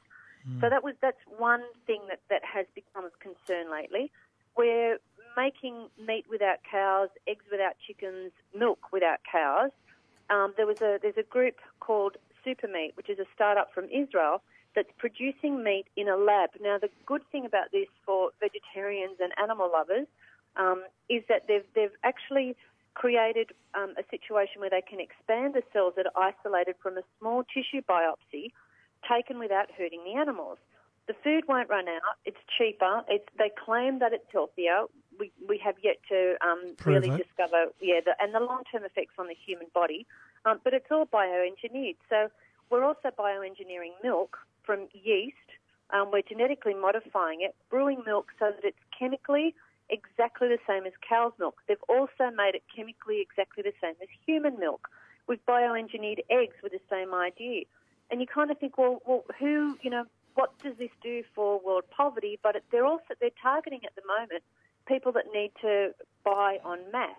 So 0.61 0.69
that 0.69 0.83
was 0.83 0.95
that's 1.01 1.19
one 1.37 1.63
thing 1.85 2.01
that, 2.09 2.21
that 2.29 2.43
has 2.43 2.65
become 2.73 3.05
of 3.05 3.11
concern 3.19 3.71
lately. 3.71 4.11
We're 4.57 4.97
making 5.35 5.89
meat 6.05 6.25
without 6.29 6.59
cows, 6.69 7.09
eggs 7.27 7.45
without 7.51 7.75
chickens, 7.85 8.31
milk 8.57 8.91
without 8.91 9.19
cows. 9.29 9.71
Um, 10.29 10.53
there 10.57 10.65
was 10.65 10.81
a 10.81 10.99
there's 11.01 11.17
a 11.17 11.23
group 11.23 11.55
called 11.79 12.17
Supermeat, 12.45 12.95
which 12.95 13.09
is 13.09 13.19
a 13.19 13.25
startup 13.33 13.73
from 13.73 13.85
Israel 13.85 14.41
that's 14.75 14.89
producing 14.97 15.63
meat 15.63 15.85
in 15.95 16.07
a 16.07 16.15
lab. 16.15 16.51
Now 16.61 16.77
the 16.77 16.89
good 17.05 17.21
thing 17.31 17.45
about 17.45 17.71
this 17.71 17.87
for 18.05 18.31
vegetarians 18.39 19.17
and 19.19 19.31
animal 19.41 19.69
lovers 19.71 20.07
um, 20.55 20.83
is 21.09 21.23
that 21.29 21.47
they've 21.47 21.65
they've 21.75 21.97
actually 22.03 22.55
created 22.93 23.51
um, 23.75 23.93
a 23.97 24.03
situation 24.09 24.59
where 24.59 24.69
they 24.69 24.81
can 24.81 24.99
expand 24.99 25.53
the 25.53 25.63
cells 25.71 25.93
that 25.95 26.05
are 26.07 26.31
isolated 26.31 26.75
from 26.81 26.97
a 26.97 27.01
small 27.19 27.43
tissue 27.43 27.81
biopsy 27.81 28.51
taken 29.07 29.39
without 29.39 29.71
hurting 29.71 30.01
the 30.05 30.19
animals. 30.19 30.57
The 31.07 31.15
food 31.23 31.45
won't 31.47 31.69
run 31.69 31.87
out. 31.87 32.17
It's 32.25 32.37
cheaper. 32.57 33.01
It's, 33.07 33.25
they 33.37 33.49
claim 33.65 33.99
that 33.99 34.13
it's 34.13 34.25
healthier. 34.31 34.83
We, 35.19 35.31
we 35.47 35.57
have 35.57 35.75
yet 35.83 35.97
to 36.09 36.35
um, 36.45 36.75
really 36.85 37.09
it. 37.09 37.17
discover, 37.17 37.71
yeah, 37.81 37.99
the, 38.05 38.13
and 38.19 38.33
the 38.33 38.39
long-term 38.39 38.83
effects 38.83 39.15
on 39.17 39.27
the 39.27 39.35
human 39.35 39.67
body. 39.73 40.05
Um, 40.45 40.59
but 40.63 40.73
it's 40.73 40.85
all 40.91 41.07
bioengineered. 41.07 41.97
So 42.09 42.29
we're 42.69 42.83
also 42.83 43.09
bioengineering 43.17 43.93
milk 44.03 44.37
from 44.63 44.87
yeast. 44.93 45.35
Um, 45.91 46.11
we're 46.11 46.21
genetically 46.21 46.75
modifying 46.75 47.41
it, 47.41 47.55
brewing 47.71 48.03
milk 48.05 48.27
so 48.37 48.51
that 48.51 48.63
it's 48.63 48.77
chemically 48.97 49.55
exactly 49.89 50.47
the 50.47 50.59
same 50.67 50.85
as 50.85 50.93
cow's 51.07 51.33
milk. 51.39 51.57
They've 51.67 51.77
also 51.89 52.29
made 52.35 52.53
it 52.53 52.63
chemically 52.73 53.19
exactly 53.19 53.63
the 53.63 53.73
same 53.81 53.95
as 54.01 54.07
human 54.25 54.59
milk. 54.59 54.87
We've 55.27 55.43
bioengineered 55.47 56.19
eggs 56.29 56.55
with 56.61 56.71
the 56.71 56.81
same 56.89 57.13
idea 57.13 57.63
and 58.11 58.21
you 58.21 58.27
kind 58.27 58.51
of 58.51 58.57
think, 58.57 58.77
well, 58.77 59.01
well, 59.05 59.23
who, 59.39 59.77
you 59.81 59.89
know, 59.89 60.05
what 60.35 60.57
does 60.63 60.75
this 60.77 60.89
do 61.03 61.23
for 61.35 61.59
world 61.59 61.83
poverty? 61.95 62.39
But 62.41 62.55
they're 62.71 62.85
also 62.85 63.13
they're 63.19 63.29
targeting 63.41 63.81
at 63.85 63.95
the 63.95 64.01
moment 64.07 64.43
people 64.87 65.11
that 65.13 65.25
need 65.33 65.51
to 65.61 65.93
buy 66.23 66.57
en 66.65 66.79
masse. 66.91 67.09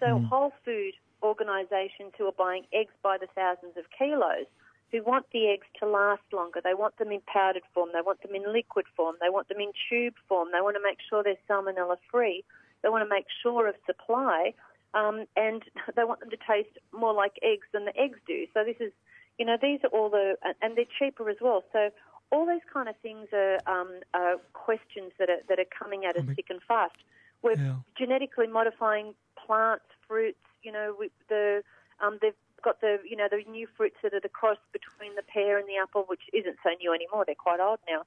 So 0.00 0.06
mm. 0.06 0.28
whole 0.28 0.52
food 0.64 0.94
organisations 1.22 2.12
who 2.18 2.26
are 2.26 2.32
buying 2.36 2.64
eggs 2.72 2.92
by 3.02 3.16
the 3.18 3.28
thousands 3.34 3.76
of 3.76 3.84
kilos, 3.96 4.46
who 4.90 5.02
want 5.02 5.26
the 5.32 5.48
eggs 5.48 5.66
to 5.80 5.86
last 5.86 6.22
longer. 6.32 6.60
They 6.62 6.74
want 6.74 6.98
them 6.98 7.10
in 7.10 7.20
powdered 7.26 7.62
form. 7.72 7.90
They 7.92 8.00
want 8.04 8.22
them 8.22 8.34
in 8.34 8.52
liquid 8.52 8.86
form. 8.96 9.16
They 9.20 9.30
want 9.30 9.48
them 9.48 9.60
in 9.60 9.72
tube 9.88 10.14
form. 10.28 10.48
They 10.52 10.60
want 10.60 10.76
to 10.76 10.82
make 10.82 10.98
sure 11.08 11.22
they're 11.22 11.36
salmonella 11.48 11.96
free. 12.10 12.44
They 12.82 12.88
want 12.88 13.04
to 13.04 13.08
make 13.08 13.26
sure 13.42 13.68
of 13.68 13.76
supply. 13.86 14.52
Um, 14.94 15.24
and 15.36 15.62
they 15.96 16.04
want 16.04 16.20
them 16.20 16.30
to 16.30 16.36
taste 16.36 16.76
more 16.92 17.14
like 17.14 17.38
eggs 17.42 17.66
than 17.72 17.86
the 17.86 17.96
eggs 17.96 18.18
do. 18.26 18.46
So 18.52 18.64
this 18.64 18.76
is 18.80 18.92
you 19.38 19.46
know, 19.46 19.56
these 19.60 19.80
are 19.84 19.88
all 19.88 20.10
the, 20.10 20.36
and 20.60 20.76
they're 20.76 20.84
cheaper 20.98 21.28
as 21.30 21.36
well. 21.40 21.64
So 21.72 21.90
all 22.30 22.46
these 22.46 22.62
kind 22.72 22.88
of 22.88 22.96
things 23.02 23.28
are, 23.32 23.58
um, 23.66 24.00
are 24.14 24.36
questions 24.52 25.12
that 25.18 25.28
are, 25.28 25.40
that 25.48 25.58
are 25.58 25.66
coming 25.78 26.04
at 26.04 26.16
us 26.16 26.24
thick 26.34 26.46
and 26.50 26.60
fast. 26.66 26.96
We're 27.42 27.58
yeah. 27.58 27.74
genetically 27.98 28.46
modifying 28.46 29.14
plants, 29.36 29.84
fruits. 30.06 30.38
You 30.62 30.72
know, 30.72 30.94
we, 30.98 31.10
the 31.28 31.62
um, 32.00 32.18
they've 32.22 32.34
got 32.62 32.80
the 32.80 32.98
you 33.04 33.16
know 33.16 33.26
the 33.28 33.42
new 33.50 33.66
fruits 33.76 33.96
that 34.02 34.14
are 34.14 34.20
the 34.20 34.28
cross 34.28 34.58
between 34.72 35.16
the 35.16 35.22
pear 35.22 35.58
and 35.58 35.66
the 35.68 35.76
apple, 35.82 36.04
which 36.06 36.22
isn't 36.32 36.56
so 36.62 36.70
new 36.78 36.94
anymore. 36.94 37.24
They're 37.26 37.34
quite 37.34 37.60
old 37.60 37.80
now. 37.88 38.04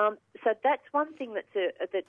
Um, 0.00 0.18
so 0.44 0.54
that's 0.62 0.86
one 0.92 1.14
thing 1.14 1.34
that's 1.34 1.56
a, 1.56 1.72
that's 1.92 2.06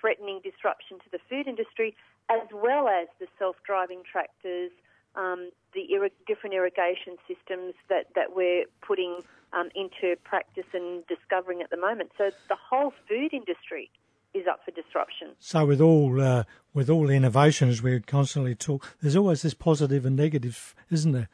threatening 0.00 0.40
disruption 0.42 0.98
to 0.98 1.10
the 1.12 1.18
food 1.28 1.46
industry, 1.46 1.94
as 2.30 2.46
well 2.52 2.88
as 2.88 3.08
the 3.20 3.26
self-driving 3.38 4.02
tractors, 4.10 4.70
um, 5.14 5.50
the 5.78 5.94
ir- 5.94 6.10
different 6.26 6.54
irrigation 6.54 7.16
systems 7.28 7.74
that, 7.88 8.06
that 8.14 8.34
we're 8.34 8.64
putting 8.82 9.20
um, 9.52 9.68
into 9.74 10.16
practice 10.24 10.66
and 10.74 11.06
discovering 11.06 11.62
at 11.62 11.70
the 11.70 11.76
moment. 11.76 12.10
So 12.18 12.30
the 12.48 12.56
whole 12.70 12.92
food 13.08 13.32
industry 13.32 13.90
is 14.34 14.46
up 14.46 14.60
for 14.64 14.72
disruption. 14.72 15.28
So 15.38 15.64
with 15.64 15.80
all 15.80 16.20
uh, 16.20 16.44
with 16.74 16.90
all 16.90 17.08
innovation, 17.08 17.68
as 17.68 17.82
we 17.82 18.00
constantly 18.00 18.54
talk, 18.54 18.96
there's 19.00 19.16
always 19.16 19.42
this 19.42 19.54
positive 19.54 20.04
and 20.04 20.16
negative, 20.16 20.74
isn't 20.90 21.12
there? 21.12 21.28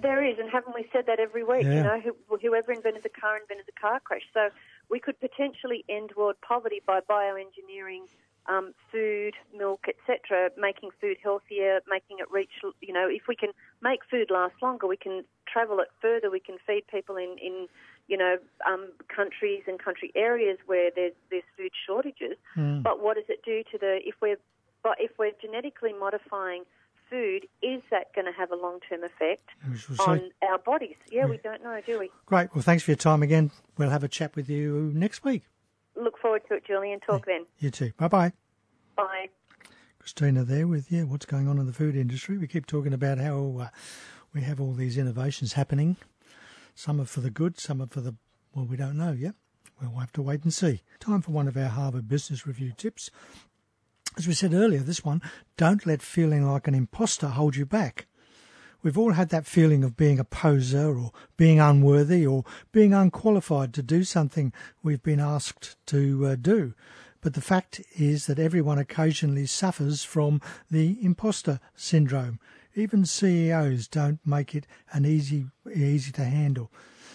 There 0.00 0.24
is, 0.24 0.38
and 0.38 0.48
haven't 0.50 0.74
we 0.74 0.88
said 0.90 1.04
that 1.06 1.20
every 1.20 1.44
week? 1.44 1.64
Yeah. 1.64 1.74
You 1.74 1.82
know, 1.82 2.00
who, 2.00 2.38
whoever 2.38 2.72
invented 2.72 3.02
the 3.02 3.10
car 3.10 3.36
invented 3.36 3.66
the 3.66 3.78
car 3.78 4.00
crash. 4.00 4.22
So 4.32 4.48
we 4.88 4.98
could 4.98 5.20
potentially 5.20 5.84
end 5.88 6.12
world 6.16 6.36
poverty 6.40 6.80
by 6.86 7.00
bioengineering 7.00 8.08
um, 8.48 8.74
food, 8.90 9.34
milk, 9.56 9.86
etc., 9.88 10.50
making 10.58 10.90
food 11.00 11.16
healthier, 11.22 11.80
making 11.88 12.18
it 12.18 12.30
reach, 12.30 12.50
you 12.80 12.92
know, 12.92 13.08
if 13.08 13.22
we 13.28 13.36
can 13.36 13.50
make 13.80 14.00
food 14.10 14.30
last 14.30 14.54
longer, 14.62 14.86
we 14.86 14.96
can 14.96 15.24
travel 15.50 15.78
it 15.80 15.88
further, 16.00 16.30
we 16.30 16.40
can 16.40 16.56
feed 16.66 16.84
people 16.90 17.16
in, 17.16 17.36
in 17.40 17.68
you 18.08 18.16
know, 18.16 18.36
um, 18.66 18.88
countries 19.14 19.62
and 19.66 19.82
country 19.82 20.12
areas 20.16 20.58
where 20.66 20.90
there's, 20.94 21.12
there's 21.30 21.44
food 21.56 21.70
shortages. 21.86 22.36
Mm. 22.56 22.82
But 22.82 23.02
what 23.02 23.16
does 23.16 23.26
it 23.28 23.42
do 23.44 23.62
to 23.70 23.78
the, 23.78 24.00
if 24.04 24.16
we're, 24.20 24.38
but 24.82 24.96
if 24.98 25.12
we're 25.18 25.32
genetically 25.40 25.92
modifying 25.92 26.64
food, 27.08 27.46
is 27.62 27.82
that 27.90 28.12
going 28.14 28.24
to 28.24 28.32
have 28.32 28.50
a 28.50 28.56
long 28.56 28.80
term 28.88 29.04
effect 29.04 29.48
on 30.00 30.30
our 30.48 30.58
bodies? 30.58 30.96
Yeah, 31.10 31.26
we 31.26 31.36
don't 31.36 31.62
know, 31.62 31.80
do 31.86 32.00
we? 32.00 32.10
Great. 32.26 32.54
Well, 32.54 32.62
thanks 32.62 32.82
for 32.82 32.90
your 32.90 32.96
time 32.96 33.22
again. 33.22 33.52
We'll 33.78 33.90
have 33.90 34.02
a 34.02 34.08
chat 34.08 34.34
with 34.34 34.50
you 34.50 34.90
next 34.94 35.22
week. 35.22 35.44
Look 36.02 36.18
forward 36.18 36.42
to 36.48 36.54
it, 36.54 36.64
Julian. 36.66 37.00
Talk 37.00 37.26
then. 37.26 37.46
You 37.58 37.70
too. 37.70 37.92
Bye 37.96 38.08
bye. 38.08 38.32
Bye. 38.96 39.28
Christina 39.98 40.44
there 40.44 40.66
with 40.66 40.90
yeah, 40.90 41.04
what's 41.04 41.26
going 41.26 41.46
on 41.46 41.58
in 41.58 41.66
the 41.66 41.72
food 41.72 41.94
industry. 41.94 42.36
We 42.36 42.48
keep 42.48 42.66
talking 42.66 42.92
about 42.92 43.18
how 43.18 43.56
uh, 43.60 43.68
we 44.34 44.40
have 44.40 44.60
all 44.60 44.72
these 44.72 44.98
innovations 44.98 45.52
happening. 45.52 45.96
Some 46.74 47.00
are 47.00 47.04
for 47.04 47.20
the 47.20 47.30
good, 47.30 47.60
some 47.60 47.80
are 47.80 47.86
for 47.86 48.00
the 48.00 48.16
well, 48.52 48.66
we 48.66 48.76
don't 48.76 48.98
know 48.98 49.12
yet. 49.12 49.34
We'll 49.80 50.00
have 50.00 50.12
to 50.12 50.22
wait 50.22 50.42
and 50.42 50.52
see. 50.52 50.82
Time 51.00 51.22
for 51.22 51.30
one 51.30 51.48
of 51.48 51.56
our 51.56 51.68
Harvard 51.68 52.08
Business 52.08 52.46
Review 52.46 52.72
tips. 52.76 53.10
As 54.16 54.28
we 54.28 54.34
said 54.34 54.52
earlier, 54.52 54.80
this 54.80 55.04
one, 55.04 55.22
don't 55.56 55.86
let 55.86 56.02
feeling 56.02 56.46
like 56.46 56.68
an 56.68 56.74
imposter 56.74 57.28
hold 57.28 57.56
you 57.56 57.64
back. 57.64 58.06
We've 58.82 58.98
all 58.98 59.12
had 59.12 59.28
that 59.28 59.46
feeling 59.46 59.84
of 59.84 59.96
being 59.96 60.18
a 60.18 60.24
poser 60.24 60.98
or 60.98 61.12
being 61.36 61.60
unworthy 61.60 62.26
or 62.26 62.44
being 62.72 62.92
unqualified 62.92 63.72
to 63.74 63.82
do 63.82 64.02
something 64.02 64.52
we've 64.82 65.02
been 65.02 65.20
asked 65.20 65.76
to 65.86 66.26
uh, 66.26 66.34
do. 66.34 66.74
But 67.20 67.34
the 67.34 67.40
fact 67.40 67.80
is 67.96 68.26
that 68.26 68.40
everyone 68.40 68.78
occasionally 68.78 69.46
suffers 69.46 70.02
from 70.02 70.40
the 70.68 70.98
imposter 71.00 71.60
syndrome. 71.76 72.40
Even 72.74 73.06
CEOs 73.06 73.86
don't 73.86 74.18
make 74.26 74.54
it 74.54 74.66
an 74.92 75.06
easy 75.06 75.46
easy 75.72 76.10
to 76.12 76.24
handle. 76.24 76.70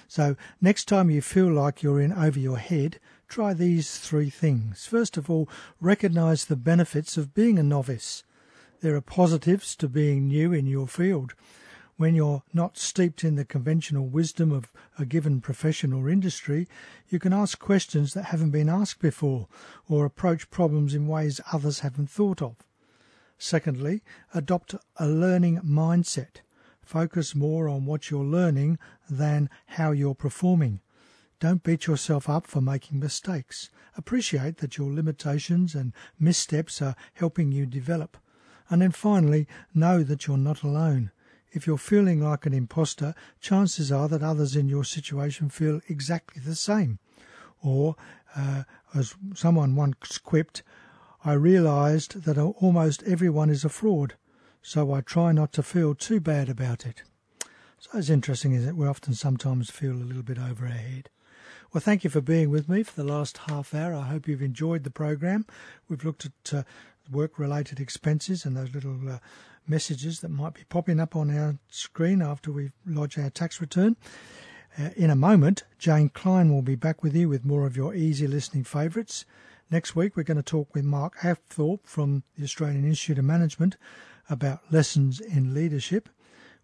So 0.08 0.38
next 0.62 0.86
time 0.86 1.10
you 1.10 1.22
feel 1.22 1.52
like 1.52 1.84
you're 1.84 2.00
in 2.00 2.14
over 2.14 2.40
your 2.40 2.58
head, 2.58 3.00
try 3.28 3.54
these 3.54 3.98
three 4.00 4.30
things. 4.30 4.86
First 4.86 5.18
of 5.18 5.30
all, 5.30 5.50
recognize 5.82 6.46
the 6.46 6.56
benefits 6.56 7.18
of 7.18 7.34
being 7.34 7.60
a 7.60 7.64
novice. 7.64 8.24
There 8.80 8.96
are 8.96 9.02
positives 9.02 9.76
to 9.78 9.90
being 9.90 10.28
new 10.28 10.54
in 10.54 10.68
your 10.68 10.88
field. 10.88 11.34
When 11.96 12.14
you're 12.14 12.44
not 12.54 12.78
steeped 12.78 13.24
in 13.24 13.34
the 13.34 13.44
conventional 13.44 14.06
wisdom 14.06 14.52
of 14.52 14.72
a 15.00 15.06
given 15.06 15.42
profession 15.42 15.94
or 15.94 16.10
industry, 16.10 16.68
you 17.10 17.18
can 17.18 17.34
ask 17.34 17.58
questions 17.58 18.14
that 18.14 18.26
haven't 18.26 18.52
been 18.52 18.70
asked 18.70 19.00
before 19.00 19.48
or 19.90 20.06
approach 20.06 20.52
problems 20.52 20.94
in 20.94 21.08
ways 21.08 21.42
others 21.52 21.80
haven't 21.80 22.12
thought 22.12 22.40
of. 22.40 22.56
Secondly, 23.40 24.04
adopt 24.32 24.76
a 24.98 25.08
learning 25.08 25.60
mindset. 25.62 26.42
Focus 26.84 27.34
more 27.34 27.68
on 27.68 27.86
what 27.86 28.12
you're 28.12 28.24
learning 28.24 28.78
than 29.10 29.50
how 29.66 29.90
you're 29.90 30.14
performing. 30.14 30.82
Don't 31.40 31.64
beat 31.64 31.88
yourself 31.88 32.30
up 32.30 32.46
for 32.46 32.62
making 32.62 33.00
mistakes. 33.00 33.72
Appreciate 33.96 34.58
that 34.58 34.78
your 34.78 34.94
limitations 34.94 35.74
and 35.74 35.94
missteps 36.20 36.80
are 36.80 36.96
helping 37.14 37.52
you 37.52 37.66
develop. 37.66 38.18
And 38.70 38.82
then 38.82 38.92
finally, 38.92 39.48
know 39.74 40.04
that 40.04 40.28
you're 40.28 40.38
not 40.38 40.64
alone. 40.64 41.12
If 41.52 41.66
you're 41.66 41.78
feeling 41.78 42.22
like 42.22 42.46
an 42.46 42.54
imposter, 42.54 43.16
chances 43.40 43.92
are 43.92 44.08
that 44.10 44.22
others 44.22 44.56
in 44.56 44.68
your 44.68 44.84
situation 44.84 45.50
feel 45.50 45.82
exactly 45.88 46.42
the 46.42 46.56
same. 46.56 47.00
Or, 47.62 47.96
uh, 48.36 48.64
as 48.94 49.16
someone 49.34 49.76
once 49.76 50.18
quipped, 50.18 50.64
I 51.24 51.34
realized 51.34 52.24
that 52.24 52.38
almost 52.38 53.04
everyone 53.04 53.50
is 53.50 53.66
a 53.66 53.70
fraud, 53.70 54.16
so 54.62 54.94
I 54.94 55.02
try 55.02 55.32
not 55.32 55.52
to 55.54 55.64
feel 55.64 55.96
too 55.96 56.20
bad 56.20 56.50
about 56.50 56.86
it. 56.86 57.04
So 57.80 57.98
it's 57.98 58.10
interesting, 58.10 58.54
is 58.54 58.66
it? 58.66 58.76
We 58.76 58.88
often 58.88 59.14
sometimes 59.14 59.70
feel 59.70 59.94
a 59.94 60.04
little 60.04 60.24
bit 60.24 60.38
over 60.38 60.66
our 60.66 60.72
head. 60.72 61.10
Well, 61.74 61.82
thank 61.82 62.04
you 62.04 62.10
for 62.10 62.22
being 62.22 62.50
with 62.50 62.70
me 62.70 62.84
for 62.84 62.96
the 62.96 63.08
last 63.08 63.40
half 63.50 63.74
hour. 63.74 63.94
I 63.94 64.08
hope 64.08 64.28
you've 64.28 64.42
enjoyed 64.42 64.84
the 64.84 64.90
program. 64.90 65.46
We've 65.90 66.04
looked 66.04 66.26
at 66.26 66.54
uh, 66.54 66.64
work-related 67.12 67.80
expenses 67.80 68.46
and 68.46 68.56
those 68.56 68.74
little 68.74 68.98
uh, 69.10 69.20
messages 69.68 70.22
that 70.22 70.30
might 70.30 70.54
be 70.54 70.64
popping 70.70 71.00
up 71.00 71.16
on 71.16 71.36
our 71.36 71.58
screen 71.70 72.22
after 72.22 72.52
we 72.52 72.72
lodge 72.86 73.18
our 73.18 73.30
tax 73.30 73.60
return. 73.60 73.96
Uh, 74.80 74.90
in 74.96 75.10
a 75.10 75.16
moment, 75.16 75.64
Jane 75.80 76.10
Klein 76.10 76.54
will 76.54 76.62
be 76.62 76.76
back 76.76 77.04
with 77.04 77.16
you 77.16 77.30
with 77.30 77.44
more 77.44 77.66
of 77.66 77.76
your 77.76 77.96
easy 77.96 78.28
listening 78.28 78.64
favourites. 78.64 79.26
Next 79.70 79.96
week, 79.96 80.16
we're 80.16 80.24
going 80.24 80.38
to 80.38 80.44
talk 80.44 80.74
with 80.74 80.86
Mark 80.86 81.18
Apthorpe 81.24 81.86
from 81.86 82.24
the 82.38 82.44
Australian 82.44 82.86
Institute 82.86 83.18
of 83.18 83.26
Management 83.26 83.76
about 84.30 84.72
lessons 84.72 85.20
in 85.20 85.54
leadership. 85.54 86.10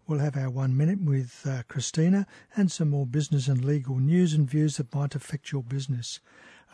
We'll 0.06 0.20
have 0.20 0.36
our 0.36 0.50
one 0.50 0.76
minute 0.76 1.00
with 1.02 1.46
uh, 1.48 1.62
Christina 1.66 2.26
and 2.56 2.70
some 2.70 2.90
more 2.90 3.06
business 3.06 3.48
and 3.48 3.64
legal 3.64 3.98
news 3.98 4.34
and 4.34 4.48
views 4.48 4.76
that 4.76 4.94
might 4.94 5.14
affect 5.14 5.50
your 5.50 5.62
business. 5.62 6.20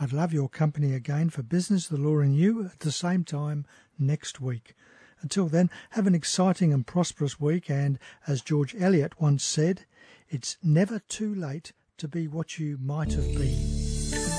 I'd 0.02 0.14
love 0.14 0.32
your 0.32 0.48
company 0.48 0.94
again 0.94 1.28
for 1.28 1.42
Business, 1.42 1.86
the 1.86 1.98
Law 1.98 2.20
and 2.20 2.34
You 2.34 2.64
at 2.64 2.80
the 2.80 2.90
same 2.90 3.22
time 3.22 3.66
next 3.98 4.40
week. 4.40 4.74
Until 5.20 5.46
then, 5.46 5.68
have 5.90 6.06
an 6.06 6.14
exciting 6.14 6.72
and 6.72 6.86
prosperous 6.86 7.38
week, 7.38 7.68
and 7.68 7.98
as 8.26 8.40
George 8.40 8.74
Eliot 8.74 9.20
once 9.20 9.44
said, 9.44 9.84
it's 10.30 10.56
never 10.62 11.00
too 11.00 11.34
late 11.34 11.74
to 11.98 12.08
be 12.08 12.26
what 12.26 12.58
you 12.58 12.78
might 12.80 13.12
have 13.12 13.26
been. 13.34 13.58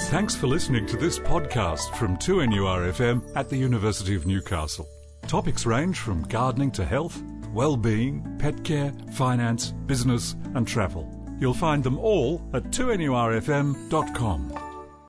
Thanks 0.08 0.36
for 0.36 0.47
listening 0.47 0.88
to 0.88 0.97
this 0.97 1.19
podcast 1.19 1.95
from 1.95 2.17
2NURFM 2.17 3.21
at 3.36 3.47
the 3.47 3.58
University 3.58 4.15
of 4.15 4.26
Newcastle. 4.26 4.88
Topics 5.28 5.67
range 5.67 6.00
from 6.00 6.24
gardening 6.24 6.71
to 6.71 6.84
health, 6.84 7.21
well-being, 7.54 8.38
pet 8.39 8.63
care, 8.63 8.91
finance, 9.13 9.74
business 9.86 10.36
and 10.56 10.67
travel. 10.67 11.08
You'll 11.39 11.54
find 11.54 11.84
them 11.84 12.00
all 12.00 12.41
at 12.56 12.71
2NURFM.com. 12.71 14.71